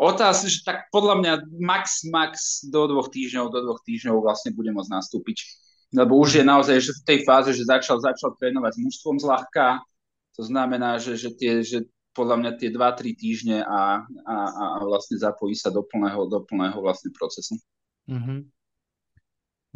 [0.00, 4.72] Otázka, že tak podľa mňa max, max do dvoch týždňov, do dvoch týždňov vlastne bude
[4.72, 5.44] môcť nastúpiť.
[5.92, 9.84] Lebo už je naozaj že v tej fáze, že začal, začal trénovať s mužstvom zľahka,
[10.32, 11.84] to znamená, že, že, tie, že
[12.16, 16.80] podľa mňa tie 2-3 týždne a, a, a vlastne zapojí sa do plného, do plného
[16.80, 17.60] vlastne procesu.
[18.08, 18.40] Mm-hmm.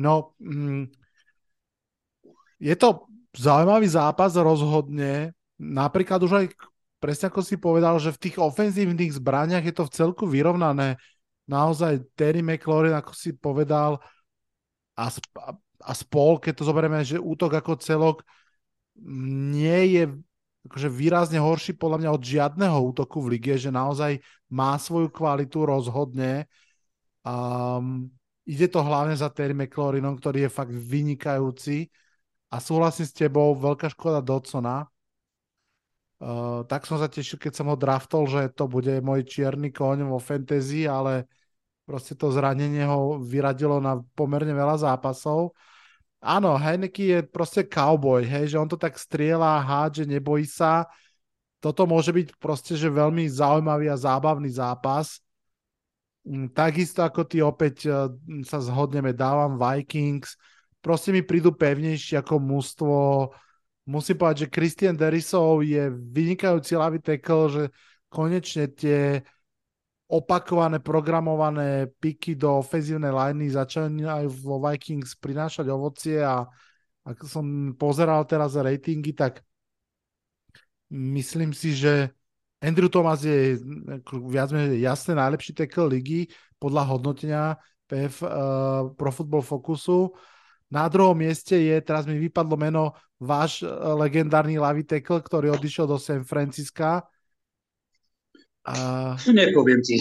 [0.00, 0.88] No, mm,
[2.64, 3.06] je to
[3.36, 5.36] zaujímavý zápas rozhodne.
[5.60, 6.46] Napríklad už aj
[7.04, 10.96] presne ako si povedal, že v tých ofenzívnych zbraniach je to v celku vyrovnané.
[11.44, 14.00] Naozaj Terry McLaurin, ako si povedal,
[14.96, 15.12] a,
[15.84, 18.24] a spol, keď to zoberieme, že útok ako celok
[19.52, 20.04] nie je
[20.64, 24.16] akože výrazne horší podľa mňa od žiadneho útoku v lige, že naozaj
[24.48, 26.48] má svoju kvalitu rozhodne.
[27.20, 28.08] Um,
[28.48, 31.92] ide to hlavne za Terry McLaurinom, ktorý je fakt vynikajúci
[32.48, 34.88] a súhlasím s tebou, veľká škoda Dodsona,
[36.22, 40.06] Uh, tak som sa tešil, keď som ho draftol, že to bude môj čierny koň
[40.06, 41.26] vo fantasy, ale
[41.84, 45.52] proste to zranenie ho vyradilo na pomerne veľa zápasov.
[46.24, 50.88] Áno, Heineke je proste cowboy, hej, že on to tak strieľa, hádže, nebojí sa.
[51.60, 55.20] Toto môže byť proste, že veľmi zaujímavý a zábavný zápas.
[56.24, 58.08] Mm, takisto ako ty opäť uh,
[58.48, 60.40] sa zhodneme, dávam Vikings.
[60.80, 62.96] Proste mi prídu pevnejšie ako mústvo
[63.84, 67.62] musím povedať, že Christian Derisov je vynikajúci ľavý tackle, že
[68.08, 69.20] konečne tie
[70.08, 76.44] opakované, programované piky do ofenzívnej liney začali aj vo Vikings prinášať ovocie a
[77.04, 79.44] ak som pozeral teraz ratingy, tak
[80.88, 82.12] myslím si, že
[82.64, 83.60] Andrew Thomas je
[84.24, 90.16] viac menej jasne najlepší tackle ligy podľa hodnotenia PF uh, Pro Football Focusu.
[90.72, 95.86] Na druhom mieste je, teraz mi vypadlo meno, váš eh, legendárny Lavi tackle, ktorý odišiel
[95.88, 97.04] do San Francisca.
[98.64, 99.12] A...
[99.28, 100.00] Nepoviem ti.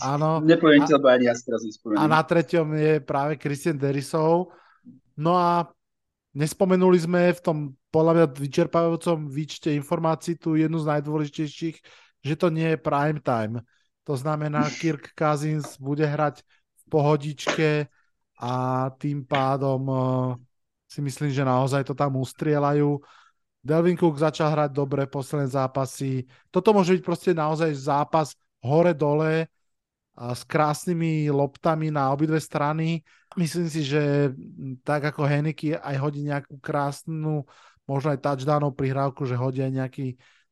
[0.00, 0.40] Áno.
[0.40, 2.00] Nepoviem ti, lebo ani ja teraz nespomeniem.
[2.00, 4.56] A na treťom je práve Christian Derisov.
[5.12, 5.68] No a
[6.32, 7.56] nespomenuli sme v tom
[7.92, 11.76] podľa mňa vyčerpávajúcom výčte informácií tu jednu z najdôležitejších,
[12.24, 13.60] že to nie je prime time.
[14.08, 17.68] To znamená, Kirk Cousins bude hrať v pohodičke
[18.38, 20.00] a tým pádom uh,
[20.86, 22.96] si myslím, že naozaj to tam ustrielajú.
[23.58, 26.24] Delvin Cook začal hrať dobre posledné zápasy.
[26.48, 28.32] Toto môže byť proste naozaj zápas
[28.62, 29.50] hore-dole
[30.18, 33.02] a s krásnymi loptami na obidve strany.
[33.34, 34.32] Myslím si, že
[34.82, 37.44] tak ako Heniky aj hodí nejakú krásnu,
[37.86, 40.06] možno aj touchdownov prihrávku, že hodí aj nejaký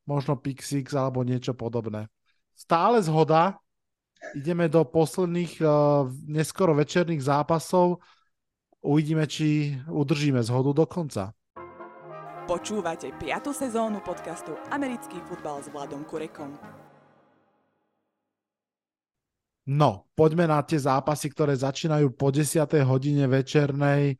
[0.07, 2.07] možno pick six alebo niečo podobné.
[2.55, 3.59] Stále zhoda,
[4.35, 8.03] ideme do posledných uh, neskoro večerných zápasov.
[8.83, 11.37] Uvidíme, či udržíme zhodu do konca.
[12.47, 13.51] Počúvate 5.
[13.51, 16.55] sezónu podcastu Americký futbal s Vladom Kurekom.
[19.66, 22.70] No, poďme na tie zápasy, ktoré začínajú po 10.
[22.87, 24.14] hodine večernej.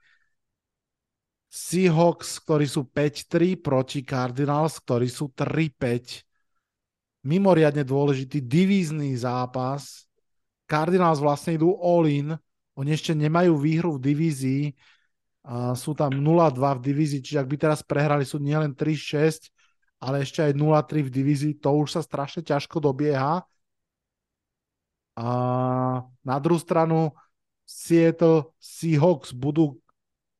[1.47, 6.26] Seahawks, ktorí sú 5-3 proti Cardinals, ktorí sú 3-5.
[7.27, 10.07] Mimoriadne dôležitý divízny zápas.
[10.71, 12.39] Cardinals vlastne idú all-in.
[12.79, 14.65] Oni ešte nemajú výhru v divízii
[15.47, 19.51] a sú tam 0-2 v divízii, čiže ak by teraz prehrali, sú nielen 3-6,
[20.03, 23.47] ale ešte aj 0-3 v divízii, to už sa strašne ťažko dobieha.
[25.17, 25.29] A
[26.21, 27.15] na druhú stranu
[27.63, 29.79] Seattle Seahawks budú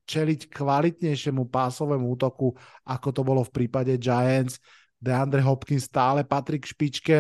[0.07, 2.55] čeliť kvalitnejšiemu pásovému útoku,
[2.87, 4.63] ako to bolo v prípade Giants.
[5.07, 7.19] DeAndre Hopkins stále patrí k špičke.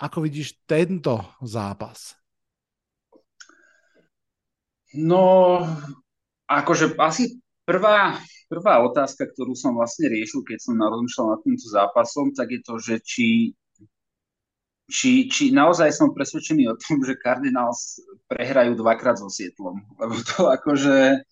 [0.00, 2.16] Ako vidíš tento zápas?
[4.92, 5.60] No,
[6.52, 8.20] Akože asi prvá,
[8.52, 12.74] prvá otázka, ktorú som vlastne riešil, keď som rozmýšľal nad týmto zápasom, tak je to,
[12.76, 13.28] že či,
[14.92, 19.80] či, či naozaj som presvedčený o tom, že Cardinals prehrajú dvakrát so Sietlom.
[19.96, 21.24] Lebo to akože,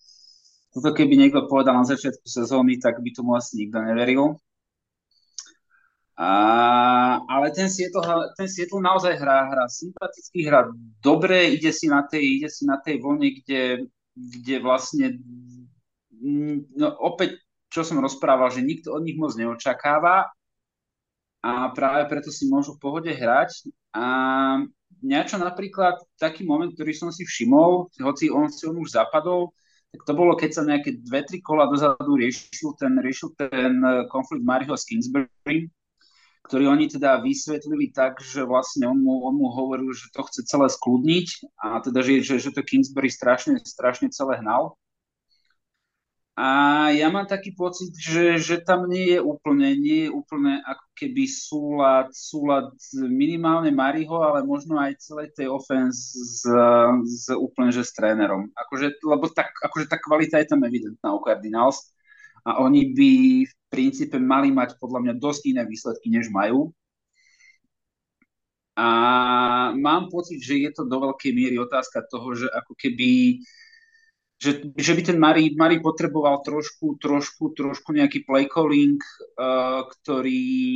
[0.73, 4.41] toto keby niekto povedal na začiatku sezóny, tak by tomu asi nikto neveril.
[6.21, 6.31] A,
[7.25, 10.69] ale ten Seattle, ten Seattle naozaj hrá, hrá sympaticky, hrá
[11.01, 15.17] dobre, ide si na tej, ide si na tej vlne, kde kde vlastne
[16.19, 17.39] mm, no opäť,
[17.71, 20.27] čo som rozprával, že nikto od nich moc neočakáva
[21.41, 23.71] a práve preto si môžu v pohode hrať.
[23.95, 24.05] A
[25.01, 29.55] niečo napríklad, taký moment, ktorý som si všimol, hoci on si on už zapadol,
[29.91, 34.43] tak to bolo, keď sa nejaké dve, tri kola dozadu riešil ten, riešil ten konflikt
[34.43, 35.67] Mariho s Kingsbury,
[36.41, 40.41] ktorý oni teda vysvetlili tak, že vlastne on mu, on mu hovoril, že to chce
[40.49, 41.27] celé skľudniť
[41.61, 44.75] a teda, že, že, že to Kingsbury strašne, strašne celé hnal.
[46.41, 50.85] A ja mám taký pocit, že, že tam nie je úplne, nie je úplne ako
[50.97, 56.41] keby súlad, súlad minimálne Mariho, ale možno aj celej tej offense s,
[57.03, 58.49] s úplne, že s trénerom.
[58.57, 61.93] Akože, lebo tak, akože tá kvalita je tam evidentná u Cardinals
[62.47, 63.11] a oni by
[63.45, 66.75] v princípe mali mať podľa mňa dosť iné výsledky, než majú.
[68.75, 68.87] A
[69.75, 73.39] mám pocit, že je to do veľkej miery otázka toho, že ako keby
[74.41, 78.97] že, že by ten Mari, Mari potreboval trošku, trošku, trošku nejaký play calling,
[79.37, 80.73] uh, ktorý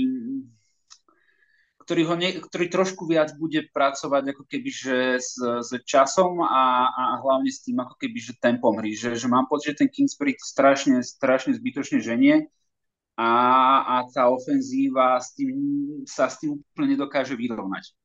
[1.86, 6.90] ktorý, ho ne, ktorý trošku viac bude pracovať ako keby že s, s časom a,
[6.90, 8.98] a hlavne s tým ako keby že tempom hry.
[8.98, 12.50] Že, že mám pocit, že ten Kingsbury strašne, strašne zbytočne ženie
[13.16, 13.32] a,
[13.84, 15.56] a tá ofenzíva s tým,
[16.04, 17.96] sa s tým úplne nedokáže vyrovnať.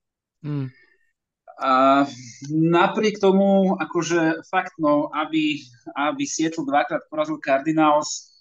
[0.40, 0.70] Hmm.
[1.61, 2.06] A
[2.48, 5.61] napriek tomu, akože fakt, no, aby,
[5.92, 8.32] aby Seattle dvakrát porazil Cardinals,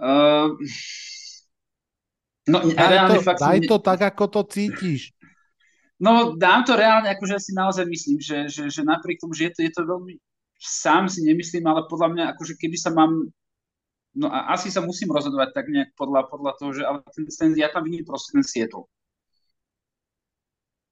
[0.00, 0.54] uh,
[2.44, 3.40] No, daj to, fakt...
[3.40, 5.16] Daj to tak, ako to cítiš.
[5.96, 9.52] No, dám to reálne, akože si naozaj myslím, že, že, že napriek tomu, že je
[9.56, 10.20] to, je to veľmi...
[10.60, 13.32] Sám si nemyslím, ale podľa mňa, akože keby sa mám...
[14.14, 17.50] No a asi sa musím rozhodovať tak nejak podľa, podľa toho, že ale ten, ten,
[17.58, 18.86] ja tam vidím proste ten Seattle.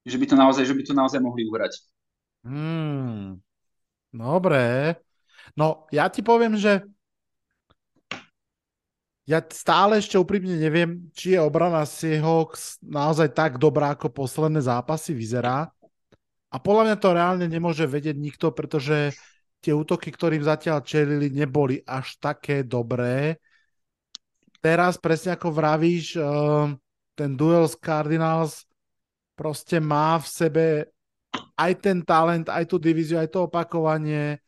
[0.03, 1.79] Že by to naozaj, že by to naozaj mohli uhrať.
[2.43, 3.39] Hmm.
[4.11, 4.99] Dobre.
[5.55, 6.83] No, ja ti poviem, že
[9.23, 15.15] ja stále ešte úprimne neviem, či je obrana Seahawks naozaj tak dobrá, ako posledné zápasy
[15.15, 15.71] vyzerá.
[16.51, 19.15] A podľa mňa to reálne nemôže vedieť nikto, pretože
[19.63, 23.39] tie útoky, ktorým zatiaľ čelili, neboli až také dobré.
[24.59, 26.23] Teraz, presne ako vravíš, eh,
[27.15, 28.67] ten duel s Cardinals
[29.33, 30.65] proste má v sebe
[31.57, 34.41] aj ten talent, aj tú divíziu, aj to opakovanie.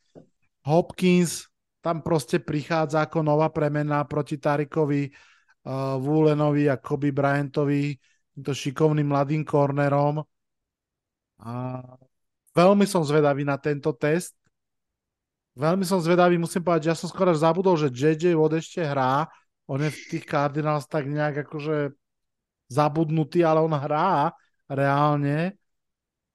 [0.66, 1.50] Hopkins
[1.82, 7.94] tam proste prichádza ako nová premena proti Tarikovi, uh, Wulenovi a Kobe Bryantovi,
[8.34, 10.18] týmto šikovným mladým kornerom.
[11.46, 11.52] A
[12.58, 14.34] veľmi som zvedavý na tento test.
[15.56, 19.24] Veľmi som zvedavý, musím povedať, že ja som skoro zabudol, že JJ Watt ešte hrá.
[19.64, 21.96] On je v tých Cardinals tak nejak akože
[22.68, 24.36] zabudnutý, ale on hrá
[24.68, 25.56] reálne.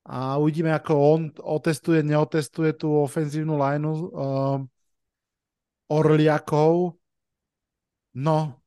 [0.02, 3.94] A uvidíme, ako on otestuje, neotestuje tú ofenzívnu lineu.
[4.10, 4.60] Uh,
[5.92, 6.98] Orliakov.
[8.18, 8.58] No,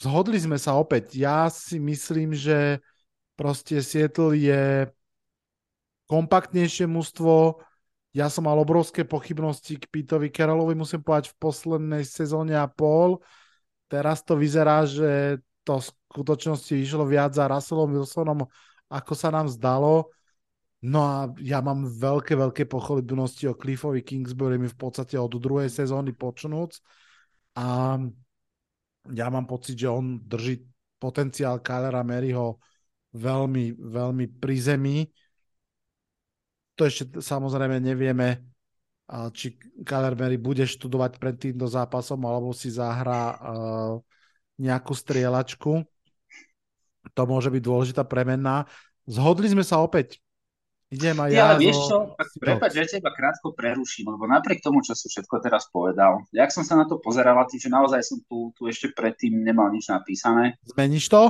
[0.00, 1.14] zhodli sme sa opäť.
[1.14, 2.82] Ja si myslím, že
[3.38, 4.90] proste Seattle je
[6.08, 7.60] kompaktnejšie mužstvo.
[8.16, 13.20] Ja som mal obrovské pochybnosti k Pitovi Carrollovi, musím povedať, v poslednej sezóne a pol.
[13.88, 18.48] Teraz to vyzerá, že to v skutočnosti išlo viac za Russellom Wilsonom,
[18.88, 20.08] ako sa nám zdalo.
[20.78, 26.14] No a ja mám veľké, veľké pochybnosti o Cliffovi Kingsbury v podstate od druhej sezóny
[26.14, 26.80] počnúc.
[27.58, 27.98] a
[29.08, 30.64] ja mám pocit, že on drží
[31.00, 32.60] potenciál Kylera Maryho
[33.16, 34.98] veľmi, veľmi pri zemi.
[36.78, 38.46] To ešte samozrejme nevieme,
[39.34, 43.94] či Kyler Mary bude študovať pred týmto zápasom, alebo si zahrá uh,
[44.60, 45.82] nejakú strieľačku.
[47.16, 48.68] To môže byť dôležitá premenná.
[49.08, 50.20] Zhodli sme sa opäť.
[50.92, 51.52] Idem aj ja.
[51.52, 55.68] Ale vieš čo, prepáč, že teba krátko preruším, lebo napriek tomu, čo si všetko teraz
[55.68, 59.36] povedal, jak som sa na to pozeral, tým, že naozaj som tu, tu ešte predtým
[59.36, 60.56] nemal nič napísané.
[60.64, 61.28] Zmeníš to?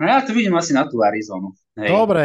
[0.00, 1.52] No ja to vidím asi na tú Arizonu.
[1.76, 1.92] Hej.
[1.92, 2.24] Dobre,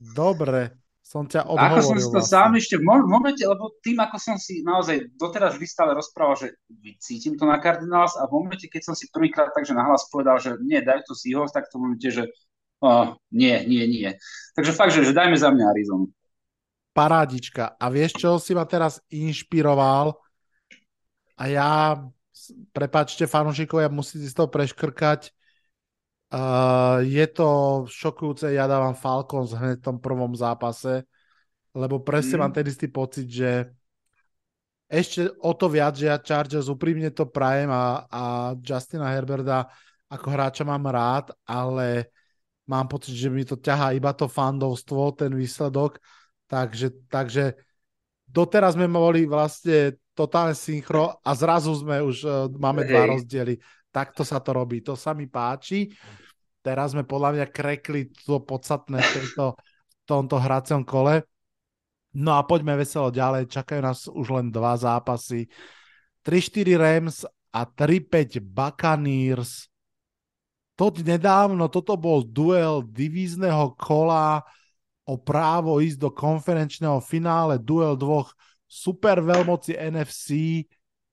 [0.00, 0.79] dobre
[1.10, 1.74] som ťa odhovoril.
[1.74, 2.30] Ako som si to vlastne.
[2.38, 6.54] sám ešte v momente, lebo tým, ako som si naozaj doteraz vždy stále rozprával, že
[7.02, 10.54] cítim to na Cardinals a v momente, keď som si prvýkrát takže nahlas povedal, že
[10.62, 12.30] nie, daj to si ho, tak to momente, že
[12.78, 14.14] oh, nie, nie, nie.
[14.54, 16.06] Takže fakt, že, že dajme za mňa Arizonu.
[16.94, 17.74] Parádička.
[17.74, 20.14] A vieš, čo si ma teraz inšpiroval?
[21.34, 21.70] A ja,
[22.70, 25.34] prepačte fanúšikovia, musíte si to preškrkať.
[26.30, 27.48] Uh, je to
[27.90, 31.02] šokujúce, ja dávam Falcons hneď v tom prvom zápase,
[31.74, 32.40] lebo presne mm.
[32.46, 33.66] mám ten istý pocit, že
[34.86, 38.22] ešte o to viac, že ja Chargers úprimne to prajem a, a
[38.62, 39.70] Justina Herberda
[40.06, 42.10] ako hráča mám rád, ale
[42.66, 45.98] mám pocit, že mi to ťahá iba to fandovstvo, ten výsledok,
[46.46, 47.58] takže, takže
[48.30, 52.90] doteraz sme boli vlastne totálne synchro a zrazu sme už, uh, máme hey.
[52.94, 53.54] dva rozdiely
[53.90, 54.82] takto sa to robí.
[54.86, 55.90] To sa mi páči.
[56.60, 59.56] Teraz sme podľa mňa krekli to podstatné v, tejto,
[60.04, 61.24] tomto hracom kole.
[62.16, 63.46] No a poďme veselo ďalej.
[63.46, 65.46] Čakajú nás už len dva zápasy.
[66.26, 67.16] 3-4 Rams
[67.54, 69.70] a 3-5 Buccaneers.
[70.80, 74.40] To nedávno, toto bol duel divízneho kola
[75.04, 78.32] o právo ísť do konferenčného finále, duel dvoch
[78.64, 80.62] super veľmoci NFC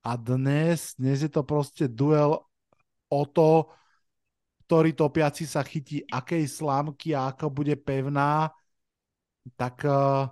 [0.08, 2.48] a dnes, dnes je to proste duel
[3.12, 3.72] o to,
[4.68, 8.52] ktorý topiaci sa chytí akej slámky a ako bude pevná,
[9.56, 10.28] tak uh,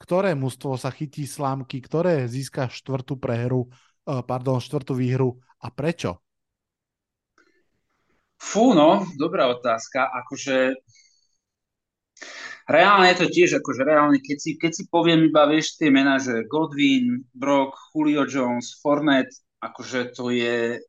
[0.00, 6.24] ktoré mužstvo sa chytí slámky, ktoré získa štvrtú prehru, uh, pardon, štvrtú výhru a prečo?
[8.40, 10.08] Fú, no, dobrá otázka.
[10.24, 10.74] Akože
[12.66, 16.18] reálne je to tiež, akože reálne, keď si, keď si poviem iba, vieš, tie mená,
[16.18, 20.82] že Godwin, Brock, Julio Jones, Fournette, akože to je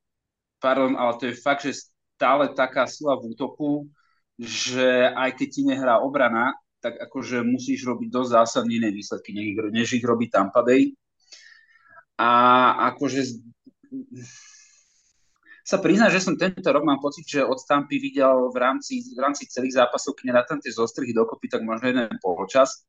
[0.63, 1.75] pardon, ale to je fakt, že
[2.15, 3.91] stále taká sila v útoku,
[4.39, 9.35] že aj keď ti nehrá obrana, tak akože musíš robiť dosť zásadne iné výsledky,
[9.75, 10.95] než ich robí Tampa Bay.
[12.15, 12.31] A
[12.95, 13.43] akože
[15.63, 19.19] sa prizná, že som tento rok mám pocit, že od Tampy videl v rámci, v
[19.19, 22.83] rámci celých zápasov, keď nedátam tie zostrihy dokopy, tak možno jeden polčas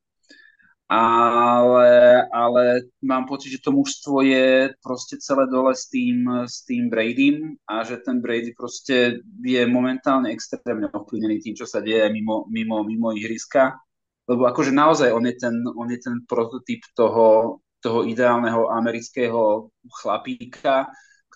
[0.85, 1.89] ale,
[2.29, 7.57] ale mám pocit, že to mužstvo je proste celé dole s tým, s tým Bradym
[7.65, 12.85] a že ten Brady proste je momentálne extrémne ovplyvnený tým, čo sa deje mimo, mimo,
[12.85, 13.81] mimo ihriska.
[14.29, 20.89] Lebo akože naozaj on je ten, on je ten prototyp toho, toho ideálneho amerického chlapíka,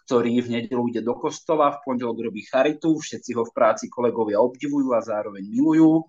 [0.05, 4.41] ktorý v nedelu ide do kostola, v pondelok robí charitu, všetci ho v práci kolegovia
[4.41, 6.05] obdivujú a zároveň milujú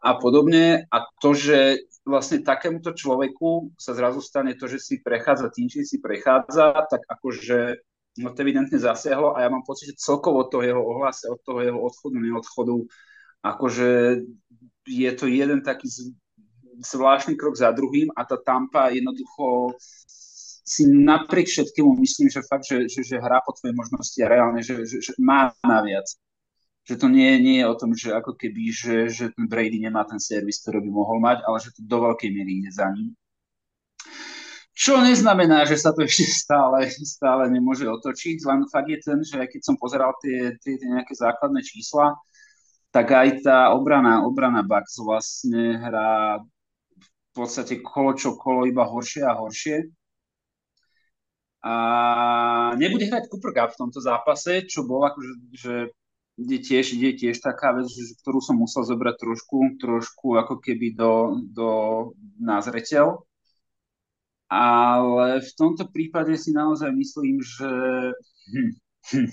[0.00, 0.88] a podobne.
[0.88, 5.84] A to, že vlastne takémuto človeku sa zrazu stane to, že si prechádza tým, či
[5.84, 7.76] si prechádza, tak akože
[8.18, 11.38] no to evidentne zasiahlo a ja mám pocit, že celkovo od toho jeho ohlase, od
[11.46, 12.76] toho jeho odchodu, neodchodu,
[13.46, 13.88] akože
[14.88, 15.86] je to jeden taký
[16.80, 19.76] zvláštny krok za druhým a tá Tampa jednoducho
[20.70, 24.62] si napriek všetkému myslím, že fakt, že, že, že hrá po tvojej možnosti a reálne,
[24.62, 26.06] že, že, že má naviac
[26.84, 30.04] že to nie, nie je o tom, že ako keby, že, že ten Brady nemá
[30.08, 33.12] ten servis, ktorý by mohol mať, ale že to do veľkej miery ide za ním.
[34.80, 39.44] Čo neznamená, že sa to ešte stále, stále nemôže otočiť, len fakt je ten, že
[39.44, 42.16] keď som pozeral tie, tie, tie nejaké základné čísla,
[42.90, 46.42] tak aj tá obrana, obrana Bucks vlastne hrá
[47.30, 49.86] v podstate kolo čo kolo iba horšie a horšie.
[51.60, 51.74] A
[52.74, 55.74] nebude hrať Cooper Cup v tomto zápase, čo bol akože, že
[56.38, 60.94] ide tiež, ide tiež taká vec, že, ktorú som musel zobrať trošku, trošku ako keby
[60.94, 61.70] do, do
[62.38, 63.22] názreteľ.
[64.50, 67.70] Ale v tomto prípade si naozaj myslím, že...
[68.50, 68.72] Hm,
[69.14, 69.30] hm.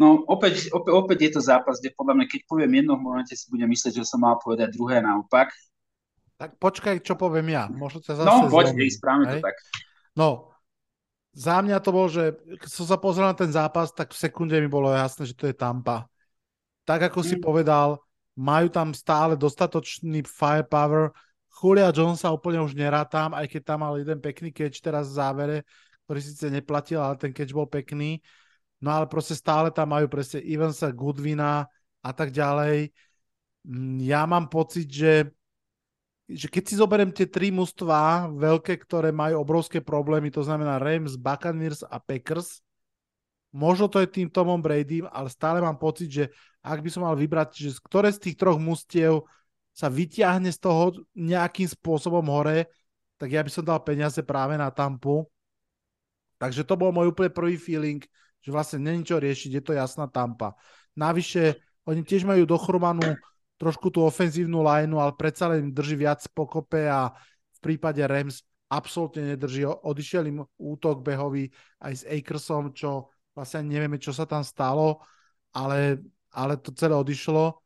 [0.00, 3.36] No opäť, opäť, opäť je to zápas, kde podľa mňa, keď poviem jedno, v momente
[3.36, 5.52] si budem myslieť, že som mal povedať druhé naopak.
[6.40, 7.70] Tak počkaj, čo poviem ja.
[7.70, 9.54] Možno sa zase No, poď, správame to tak.
[10.18, 10.51] No,
[11.32, 14.56] za mňa to bolo, že keď som sa pozrel na ten zápas, tak v sekunde
[14.60, 16.04] mi bolo jasné, že to je Tampa.
[16.84, 17.26] Tak ako mm.
[17.26, 17.96] si povedal,
[18.36, 21.12] majú tam stále dostatočný firepower.
[21.48, 25.56] Julia Jonesa úplne už nerátam, aj keď tam mal jeden pekný catch teraz v závere,
[26.04, 28.20] ktorý síce neplatil, ale ten catch bol pekný.
[28.82, 31.64] No ale proste stále tam majú presne Evansa, Goodwina
[32.02, 32.90] a tak ďalej.
[33.64, 35.32] Mm, ja mám pocit, že,
[36.30, 41.18] že keď si zoberiem tie tri mužstva veľké, ktoré majú obrovské problémy, to znamená Rams,
[41.18, 42.62] Buccaneers a Packers,
[43.52, 46.24] možno to je tým Tomom Brady, ale stále mám pocit, že
[46.62, 49.26] ak by som mal vybrať, že ktoré z tých troch mustiev
[49.72, 52.70] sa vyťahne z toho nejakým spôsobom hore,
[53.20, 55.26] tak ja by som dal peniaze práve na Tampu.
[56.38, 58.02] Takže to bol môj úplne prvý feeling,
[58.42, 60.58] že vlastne není čo riešiť, je to jasná Tampa.
[60.98, 61.54] Navyše,
[61.86, 63.14] oni tiež majú dochromanú
[63.62, 67.14] trošku tú ofenzívnu lineu, ale predsa len drží viac pokope a
[67.54, 69.62] v prípade Rams absolútne nedrží.
[69.62, 71.46] Odišiel im útok behový
[71.78, 74.98] aj s Akersom, čo vlastne nevieme, čo sa tam stalo,
[75.54, 76.02] ale,
[76.34, 77.62] ale to celé odišlo.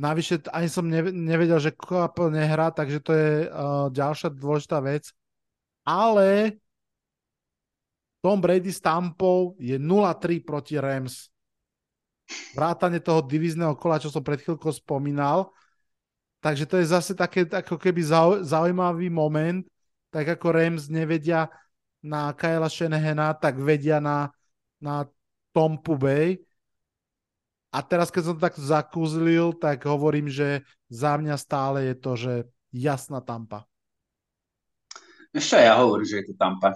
[0.00, 5.12] Navyše ani som nevedel, že Koapel nehrá, takže to je uh, ďalšia dôležitá vec.
[5.84, 6.56] Ale
[8.24, 11.29] Tom Brady s Tampou je 0-3 proti Rams.
[12.54, 15.50] Vrátane toho divízneho kola, čo som pred chvíľkou spomínal.
[16.40, 18.00] Takže to je zase také ako keby
[18.44, 19.66] zaujímavý moment,
[20.08, 21.52] tak ako Rams nevedia
[22.00, 24.32] na Kyla Shanahana, tak vedia na,
[24.80, 25.04] na
[25.52, 26.40] Tompu Bay
[27.70, 32.12] a teraz, keď som to takto zakúzlil, tak hovorím, že za mňa stále je to,
[32.18, 32.34] že
[32.74, 33.62] jasná tampa.
[35.30, 36.74] Ešte ja hovorím, že je to tampa.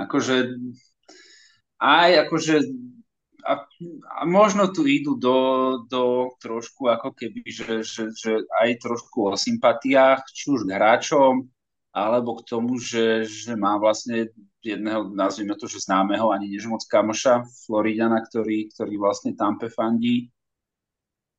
[0.00, 0.56] Akože
[1.76, 2.56] aj akože
[3.44, 3.68] a,
[4.16, 5.38] a možno tu idú do,
[5.84, 8.32] do trošku ako keby, že, že, že
[8.64, 11.44] aj trošku o sympatiách, či už k hráčom,
[11.94, 14.32] alebo k tomu, že, že má vlastne
[14.64, 20.32] jedného, nazvime to, že známeho, ani než moc kamoša, Floridana, ktorý, ktorý vlastne Tampe fandí.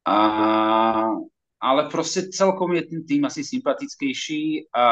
[0.06, 0.18] A,
[1.58, 4.86] ale proste celkom je ten tým asi sympatickejší a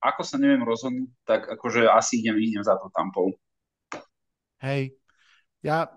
[0.00, 3.36] ako sa neviem rozhodnúť, tak akože asi idem, idem za to Tampou.
[4.64, 4.96] Hej,
[5.60, 5.92] ja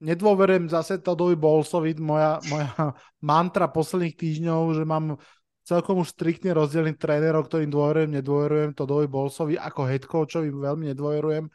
[0.00, 2.72] nedôverujem zase Todovi Bolsovi, moja, moja
[3.20, 5.20] mantra posledných týždňov, že mám
[5.62, 10.90] celkom už striktne rozdelených trénerov, ktorým dôverujem, nedôverujem, to Dovi Bolsovi ako head coachovi veľmi
[10.90, 11.46] nedôverujem,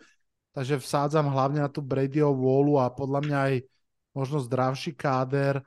[0.53, 3.55] takže vsádzam hlavne na tú Bradyho vôľu a podľa mňa aj
[4.15, 5.59] možno zdravší káder,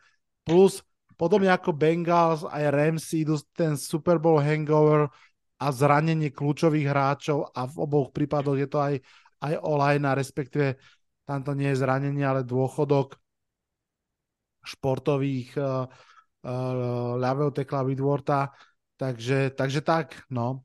[0.47, 0.81] plus
[1.19, 5.13] podobne ako Bengals aj Rams idú ten Super Bowl hangover
[5.59, 8.95] a zranenie kľúčových hráčov a v oboch prípadoch je to aj,
[9.43, 10.79] aj online, respektíve
[11.29, 13.21] tam to nie je zranenie, ale dôchodok
[14.65, 18.49] športových uh, uh, ľavého tekla Widworta.
[18.97, 20.65] Takže, takže tak, no.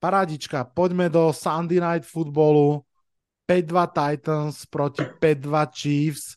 [0.00, 2.88] Parádička, poďme do Sunday Night Footballu.
[3.48, 6.36] 5-2 Titans proti 5-2 Chiefs.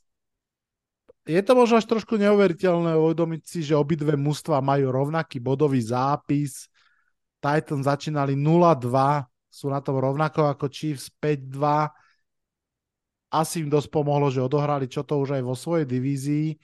[1.28, 6.72] Je to možno až trošku neuveriteľné uvedomiť si, že obidve mužstva majú rovnaký bodový zápis.
[7.44, 11.92] Titans začínali 0-2, sú na tom rovnako ako Chiefs 5-2.
[13.32, 16.60] Asi im dosť pomohlo, že odohrali čo to už aj vo svojej divízii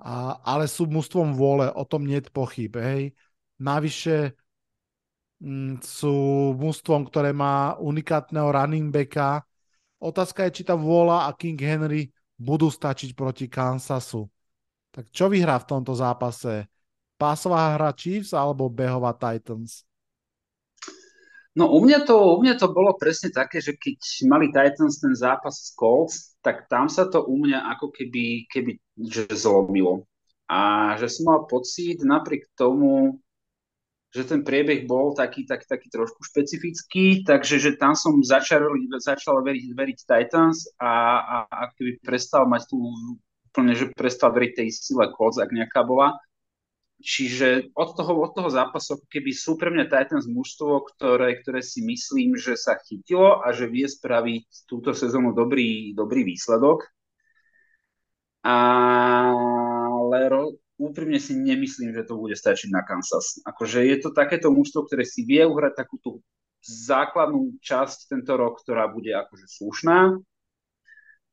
[0.00, 2.72] a, ale sú mústvom vôle, o tom nie je pochyb.
[2.72, 3.12] Hej.
[3.60, 4.32] Navyše
[5.44, 6.14] m, mm, sú
[6.56, 9.44] mústvom, ktoré má unikátneho running backa.
[10.00, 12.08] Otázka je, či tá vôľa a King Henry
[12.40, 14.24] budú stačiť proti Kansasu.
[14.90, 16.64] Tak čo vyhrá v tomto zápase?
[17.20, 19.84] Pásová hra Chiefs alebo behová Titans?
[21.58, 23.98] No u mňa, to, u mňa to bolo presne také, že keď
[24.30, 28.78] mali Titans ten zápas s Colts, tak tam sa to u mňa ako keby, keby
[29.10, 30.06] že zlomilo.
[30.46, 33.18] A že som mal pocit napriek tomu,
[34.10, 38.66] že ten priebeh bol taký, taký, taký trošku špecifický, takže že tam som začal,
[38.98, 42.78] začal veriť, veriť Titans a, a, a keby prestal mať tú
[43.50, 46.18] úplne, že prestal veriť tej sile Colts, ak nejaká bola.
[47.00, 51.80] Čiže od toho, od toho zápasu, keby sú pre mňa Titans mužstvo, ktoré, ktoré si
[51.80, 56.84] myslím, že sa chytilo a že vie spraviť túto sezónu dobrý, dobrý výsledok.
[58.44, 63.40] Ale ro, úprimne si nemyslím, že to bude stačiť na Kansas.
[63.48, 66.20] Akože je to takéto mužstvo, ktoré si vie uhrať takú tú
[66.64, 70.20] základnú časť tento rok, ktorá bude akože slušná,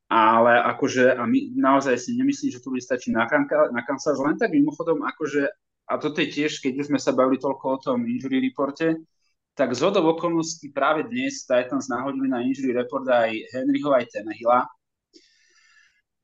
[0.07, 4.15] ale akože, a my naozaj si nemyslím, že to bude stačiť na, Kanka, na Kansas,
[4.23, 5.51] len tak mimochodom, akože,
[5.87, 8.95] a toto je tiež, keď sme sa bavili toľko o tom injury reporte,
[9.57, 14.63] tak z hodov okolností práve dnes Titans nahodili na injury report aj Henryho, aj Tenehilla,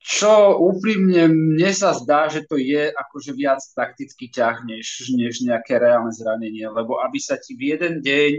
[0.03, 5.79] čo úprimne mne sa zdá, že to je akože viac taktický ťah, než, než nejaké
[5.79, 8.33] reálne zranenie, lebo aby sa ti v jeden deň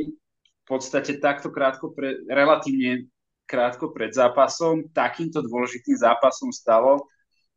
[0.65, 3.09] v podstate takto krátko, pre, relatívne
[3.45, 7.09] krátko pred zápasom takýmto dôležitým zápasom stalo,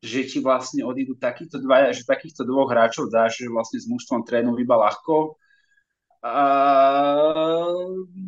[0.04, 4.22] že ti vlastne odídu takýchto dva, že takýchto dvoch hráčov dáš, že vlastne s mužstvom
[4.28, 5.40] trénu iba ľahko.
[6.22, 6.34] A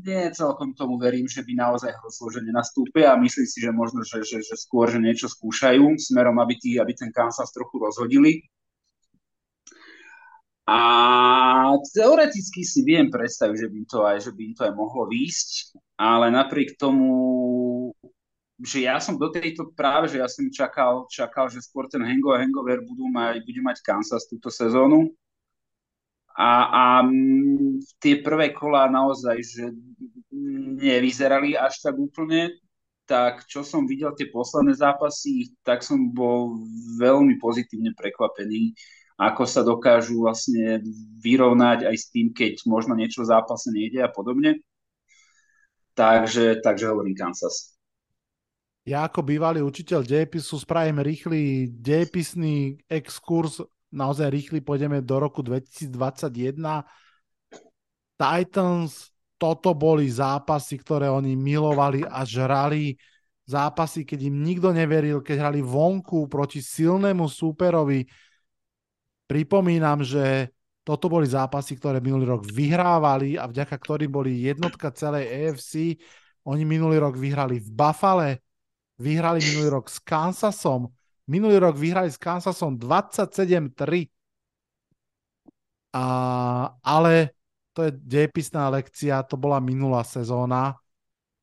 [0.05, 4.05] nie celkom tomu verím, že by naozaj hrozilo, že nenastúpia a myslím si, že možno,
[4.05, 8.45] že, že, že skôr, že niečo skúšajú smerom, aby, tí, aby ten Kansas trochu rozhodili.
[10.69, 10.77] A
[11.97, 16.31] teoreticky si viem predstaviť, že by to aj, že by to aj mohlo výjsť, ale
[16.31, 17.91] napriek tomu,
[18.63, 22.39] že ja som do tejto práve, že ja som čakal, čakal že skôr ten hangover,
[22.39, 25.11] hangover budú mať, bude mať Kansas túto sezónu,
[26.39, 26.83] a, a
[27.99, 29.75] tie prvé kola naozaj, že
[30.79, 32.55] nevyzerali až tak úplne,
[33.03, 36.63] tak čo som videl tie posledné zápasy, tak som bol
[36.95, 38.71] veľmi pozitívne prekvapený,
[39.19, 40.79] ako sa dokážu vlastne
[41.19, 44.63] vyrovnať aj s tým, keď možno niečo v zápase nejde a podobne.
[45.99, 47.75] Takže, takže hovorím Kansas.
[48.87, 53.59] Ja ako bývalý učiteľ dejepisu spravím rýchly dejepisný exkurs
[53.89, 56.85] naozaj rýchly pôjdeme do roku 2021.
[58.19, 59.09] Titans,
[59.39, 62.99] toto boli zápasy, ktoré oni milovali a žrali.
[63.49, 68.05] Zápasy, keď im nikto neveril, keď hrali vonku proti silnému súperovi.
[69.25, 70.53] Pripomínam, že
[70.89, 76.01] toto boli zápasy, ktoré minulý rok vyhrávali a vďaka ktorým boli jednotka celej AFC.
[76.49, 78.41] Oni minulý rok vyhrali v Buffale,
[78.97, 80.89] vyhrali minulý rok s Kansasom,
[81.29, 84.09] Minulý rok vyhrali s Kansasom 27-3.
[85.93, 86.05] A,
[86.81, 87.37] ale
[87.77, 90.73] to je dejepisná lekcia, to bola minulá sezóna.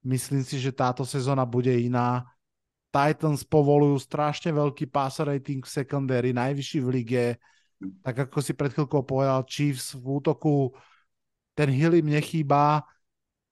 [0.02, 2.26] Myslím si, že táto sezóna bude iná.
[2.90, 7.26] Titans povolujú strašne veľký passer rating v secondary, najvyšší v lige.
[7.76, 10.72] Tak ako si pred chvíľkou povedal, Chiefs v útoku,
[11.52, 12.84] ten Hill im nechýba,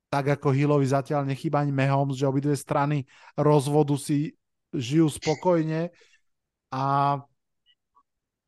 [0.09, 3.05] tak ako Hillovi zatiaľ nechýba ani Mahomes, že obidve strany
[3.37, 4.33] rozvodu si
[4.73, 5.93] žijú spokojne
[6.73, 7.19] a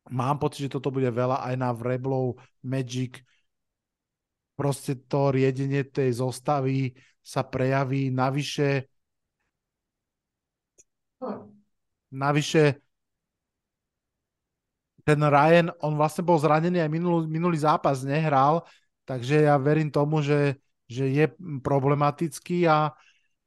[0.09, 3.21] mám pocit, že toto bude veľa aj na Vreblov Magic.
[4.57, 8.89] Proste to riedenie tej zostavy sa prejaví navyše
[12.11, 12.86] navyše
[15.07, 18.67] ten Ryan, on vlastne bol zranený aj minulý, minulý zápas, nehral,
[19.07, 21.31] takže ja verím tomu, že, že je
[21.63, 22.91] problematický a,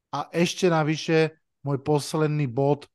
[0.09, 2.89] a ešte navyše môj posledný bod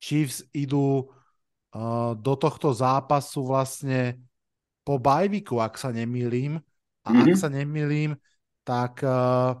[0.00, 4.16] Chiefs idú uh, do tohto zápasu vlastne
[4.80, 6.56] po bajviku, ak sa nemýlim.
[7.04, 7.20] A mm-hmm.
[7.20, 7.36] ak mhm.
[7.36, 8.10] sa nemýlim,
[8.64, 9.60] tak uh,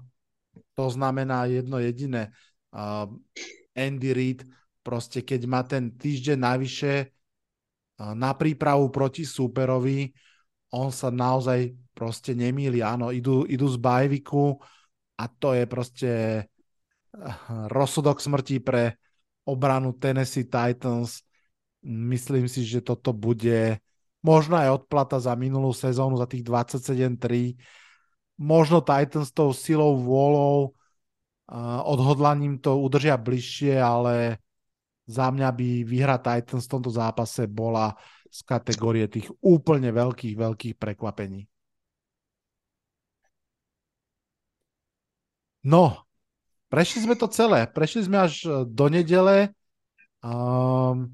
[0.72, 2.32] to znamená jedno jediné.
[2.72, 3.12] Uh,
[3.76, 4.40] Andy Reid
[4.86, 7.10] proste keď má ten týždeň navyše
[7.96, 10.12] na prípravu proti súperovi,
[10.76, 12.84] on sa naozaj proste nemýli.
[12.84, 14.60] Áno, idú, idú z bajviku
[15.16, 16.10] a to je proste
[17.72, 19.00] rozsudok smrti pre
[19.48, 21.24] obranu Tennessee Titans.
[21.86, 23.80] Myslím si, že toto bude
[24.20, 27.56] možno aj odplata za minulú sezónu, za tých 27-3.
[28.36, 30.76] Možno Titans tou silou, vôľou,
[31.86, 34.42] odhodlaním to udržia bližšie, ale
[35.06, 37.94] za mňa by výhra Titans v tomto zápase bola
[38.26, 41.46] z kategórie tých úplne veľkých, veľkých prekvapení.
[45.66, 46.06] No,
[46.70, 47.66] prešli sme to celé.
[47.66, 49.50] Prešli sme až e, do nedele.
[50.22, 51.10] Um,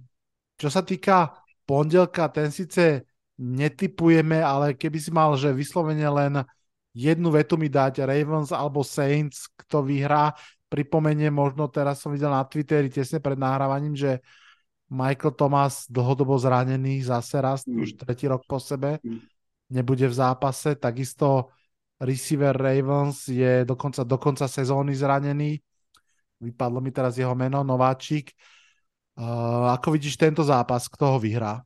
[0.61, 3.09] čo sa týka pondelka, ten síce
[3.41, 6.45] netypujeme, ale keby si mal, že vyslovene len
[6.93, 10.37] jednu vetu mi dať Ravens alebo Saints, kto vyhrá,
[10.73, 14.25] pripomenie možno teraz som videl na Twitteri tesne pred nahrávaním, že
[14.89, 17.77] Michael Thomas dlhodobo zranený zase raz, mm.
[17.85, 19.21] už tretí rok po sebe, mm.
[19.77, 21.53] nebude v zápase, takisto
[22.01, 25.61] receiver Ravens je dokonca, do konca sezóny zranený.
[26.43, 28.35] Vypadlo mi teraz jeho meno, Nováčik.
[29.13, 31.63] Uh, ako vidíš tento zápas, kto ho vyhrá?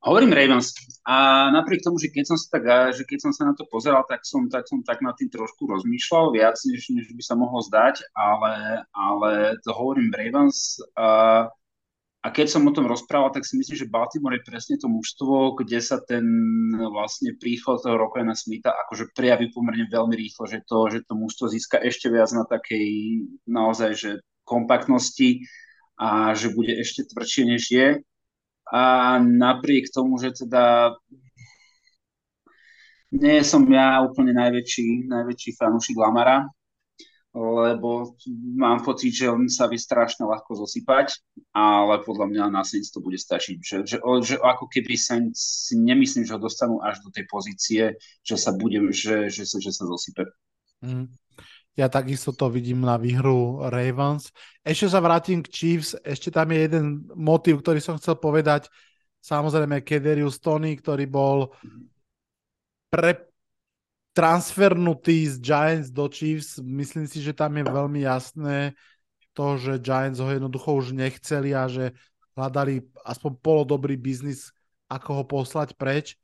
[0.00, 0.72] Hovorím Ravens
[1.04, 2.64] a napriek tomu, že keď som sa, tak,
[2.96, 5.68] že keď som sa na to pozeral, tak som, tak som tak nad tým trošku
[5.68, 10.80] rozmýšľal viac, než, než by sa mohlo zdať, ale, ale to hovorím Ravens.
[10.96, 11.52] Uh,
[12.20, 15.56] a keď som o tom rozprával, tak si myslím, že Baltimore je presne to mužstvo,
[15.60, 16.24] kde sa ten
[16.76, 21.48] vlastne príchod toho Rokena Smitha akože prejaví pomerne veľmi rýchlo, že to, že to mužstvo
[21.48, 22.88] získa ešte viac na takej
[23.48, 24.10] naozaj, že
[24.44, 25.48] kompaktnosti
[25.96, 27.88] a že bude ešte tvrdšie, než je.
[28.70, 30.94] A napriek tomu, že teda
[33.10, 36.46] nie som ja úplne najväčší, najväčší fanúšik Lamara,
[37.34, 38.18] lebo
[38.58, 41.14] mám pocit, že on sa vie strašne ľahko zosypať,
[41.54, 43.58] ale podľa mňa na Saints to bude stačiť.
[43.62, 47.82] Že, že, že ako keby Saints nemyslím, že ho dostanú až do tej pozície,
[48.26, 50.26] že sa bude, že, že, že, že sa zosype.
[50.82, 51.06] Mm.
[51.78, 54.34] Ja takisto to vidím na výhru Ravens.
[54.66, 58.66] Ešte sa vrátim k Chiefs, ešte tam je jeden motiv, ktorý som chcel povedať.
[59.22, 61.54] Samozrejme Kederius Tony, ktorý bol
[62.90, 63.30] pre,
[64.10, 66.58] transfernutý z Giants do Chiefs.
[66.58, 68.74] Myslím si, že tam je veľmi jasné
[69.32, 71.94] to, že Giants ho jednoducho už nechceli a že
[72.34, 74.50] hľadali aspoň polodobrý biznis,
[74.90, 76.18] ako ho poslať preč.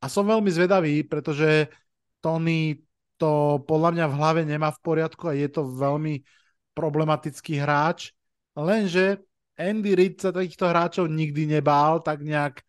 [0.00, 1.72] A som veľmi zvedavý, pretože
[2.20, 2.84] Tony
[3.20, 6.24] to podľa mňa v hlave nemá v poriadku a je to veľmi
[6.72, 8.16] problematický hráč.
[8.56, 9.20] Lenže
[9.60, 12.64] Andy Reid sa takýchto hráčov nikdy nebál, tak nejak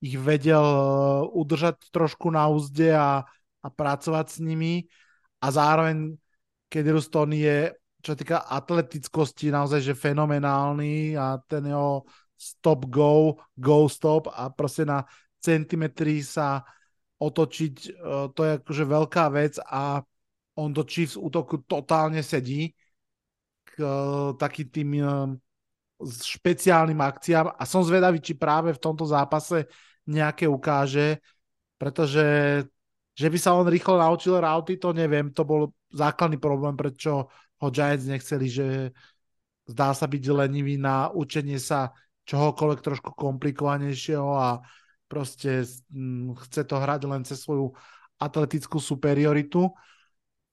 [0.00, 3.28] ich vedel eh, udržať trošku na úzde a
[3.60, 4.88] a pracovať s nimi
[5.40, 6.16] a zároveň
[7.10, 7.58] Tony je,
[8.00, 12.06] čo týka atletickosti, naozaj že fenomenálny a ten jeho
[12.38, 15.04] stop go, go stop a proste na
[15.42, 16.62] centimetry sa
[17.20, 17.90] otočiť, e,
[18.32, 20.00] to je akože veľká vec a
[20.56, 22.72] on do Chiefs útoku totálne sedí
[23.68, 23.88] k e,
[24.40, 25.02] takým tým e,
[26.00, 29.68] špeciálnym akciám a som zvedavý, či práve v tomto zápase
[30.08, 31.20] nejaké ukáže,
[31.76, 32.24] pretože
[33.12, 35.28] že by sa on rýchlo naučil rauty, to neviem.
[35.36, 37.28] To bol základný problém, prečo
[37.60, 38.96] ho Giants nechceli, že
[39.68, 41.92] zdá sa byť lenivý na učenie sa
[42.24, 44.64] čohokoľvek trošku komplikovanejšieho a
[45.10, 45.66] proste
[46.46, 47.74] chce to hrať len cez svoju
[48.22, 49.66] atletickú superioritu.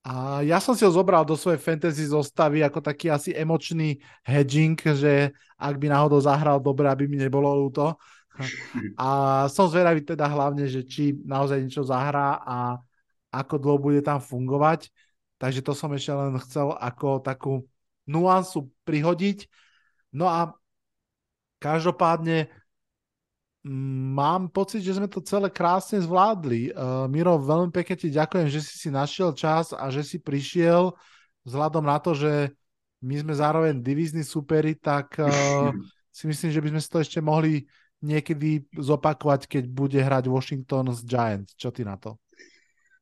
[0.02, 4.74] A ja som si ho zobral do svojej fantasy zostavy ako taký asi emočný hedging,
[4.74, 7.94] že ak by náhodou zahral dobre, aby mi nebolo ľúto,
[8.98, 9.08] a
[9.50, 12.78] som zvedavý teda hlavne, že či naozaj niečo zahrá a
[13.30, 14.90] ako dlho bude tam fungovať.
[15.38, 17.62] Takže to som ešte len chcel ako takú
[18.08, 19.46] nuansu prihodiť.
[20.14, 20.56] No a
[21.62, 22.48] každopádne
[23.68, 26.72] mám pocit, že sme to celé krásne zvládli.
[26.72, 30.96] Uh, Miro, veľmi pekne ti ďakujem, že si si našiel čas a že si prišiel
[31.44, 32.56] vzhľadom na to, že
[33.04, 35.70] my sme zároveň divízni superi, tak uh,
[36.16, 37.68] si myslím, že by sme si to ešte mohli
[38.00, 41.52] niekedy zopakovať, keď bude hrať Washington s Giants.
[41.54, 42.16] Čo ty na to?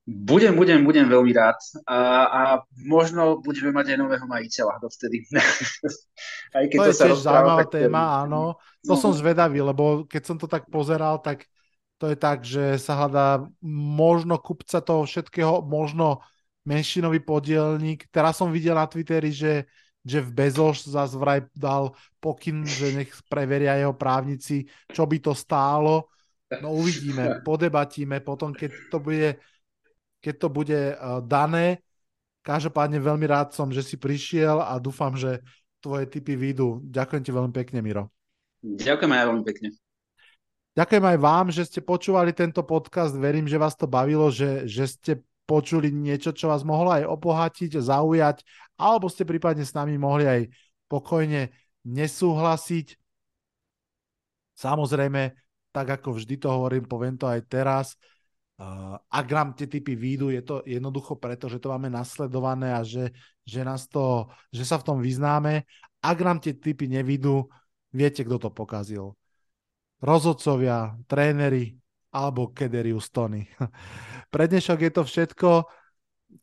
[0.07, 1.59] Budem, budem, budem veľmi rád.
[1.83, 1.99] A,
[2.31, 2.41] a
[2.87, 5.27] možno budeme mať aj nového majiteľa dovtedy.
[6.57, 8.55] aj keď to, to je tiež zaujímavá téma, áno.
[8.87, 9.01] To no.
[9.03, 11.51] som zvedavý, lebo keď som to tak pozeral, tak
[11.99, 16.23] to je tak, že sa hľadá možno kupca toho všetkého, možno
[16.63, 18.07] menšinový podielník.
[18.15, 19.67] Teraz som videl na Twitteri, že
[20.07, 21.91] Jeff Bezos zase vraj dal
[22.23, 26.15] pokyn, že nech preveria jeho právnici, čo by to stálo.
[26.63, 29.35] No uvidíme, podebatíme potom, keď to bude,
[30.27, 31.79] keď to bude uh, dané.
[32.43, 35.39] Každopádne veľmi rád som, že si prišiel a dúfam, že
[35.79, 36.83] tvoje typy výjdu.
[36.83, 38.11] Ďakujem ti veľmi pekne, Miro.
[38.67, 39.69] Ďakujem aj veľmi pekne.
[40.75, 43.15] Ďakujem aj vám, že ste počúvali tento podcast.
[43.15, 45.13] Verím, že vás to bavilo, že, že ste
[45.47, 48.43] počuli niečo, čo vás mohlo aj obohatiť, zaujať,
[48.75, 50.41] alebo ste prípadne s nami mohli aj
[50.91, 51.55] pokojne
[51.87, 52.99] nesúhlasiť.
[54.59, 55.23] Samozrejme,
[55.71, 57.95] tak ako vždy to hovorím, poviem to aj teraz,
[58.61, 62.81] uh, ak nám tie typy výjdu, je to jednoducho preto, že to máme nasledované a
[62.85, 63.13] že,
[63.45, 65.65] že, nás to, že sa v tom vyznáme.
[66.01, 67.49] Ak nám tie typy nevidú,
[67.93, 69.17] viete, kto to pokazil.
[70.01, 71.77] Rozhodcovia, tréneri
[72.13, 73.49] alebo Kederius Tony.
[74.33, 75.51] Pre dnešok je to všetko.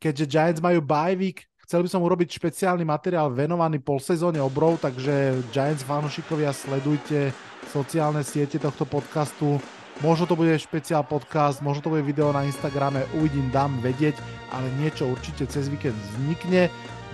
[0.02, 4.82] Keďže Giants majú bye week, chcel by som urobiť špeciálny materiál venovaný pol sezóne obrov,
[4.82, 7.30] takže Giants fanúšikovia sledujte
[7.70, 9.58] sociálne siete tohto podcastu.
[10.04, 14.20] Možno to bude špeciál podcast, možno to bude video na Instagrame, uvidím, dám vedieť,
[14.52, 16.68] ale niečo určite cez víkend vznikne.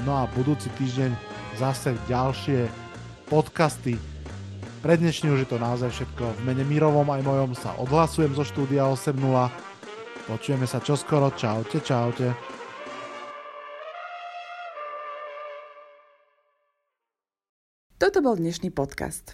[0.09, 1.13] No a budúci týždeň
[1.61, 2.65] zase ďalšie
[3.29, 3.93] podcasty.
[4.81, 6.41] Pre dnešný už je to naozaj všetko.
[6.41, 9.21] V mene Mirovom aj mojom sa odhlasujem zo štúdia 8.0
[10.29, 11.33] Počujeme sa čoskoro.
[11.33, 12.37] Čaute, čaute.
[17.97, 19.33] Toto bol dnešný podcast.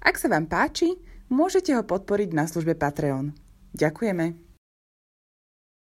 [0.00, 0.96] Ak sa vám páči,
[1.30, 3.32] môžete ho podporiť na službe Patreon.
[3.72, 4.49] Ďakujeme.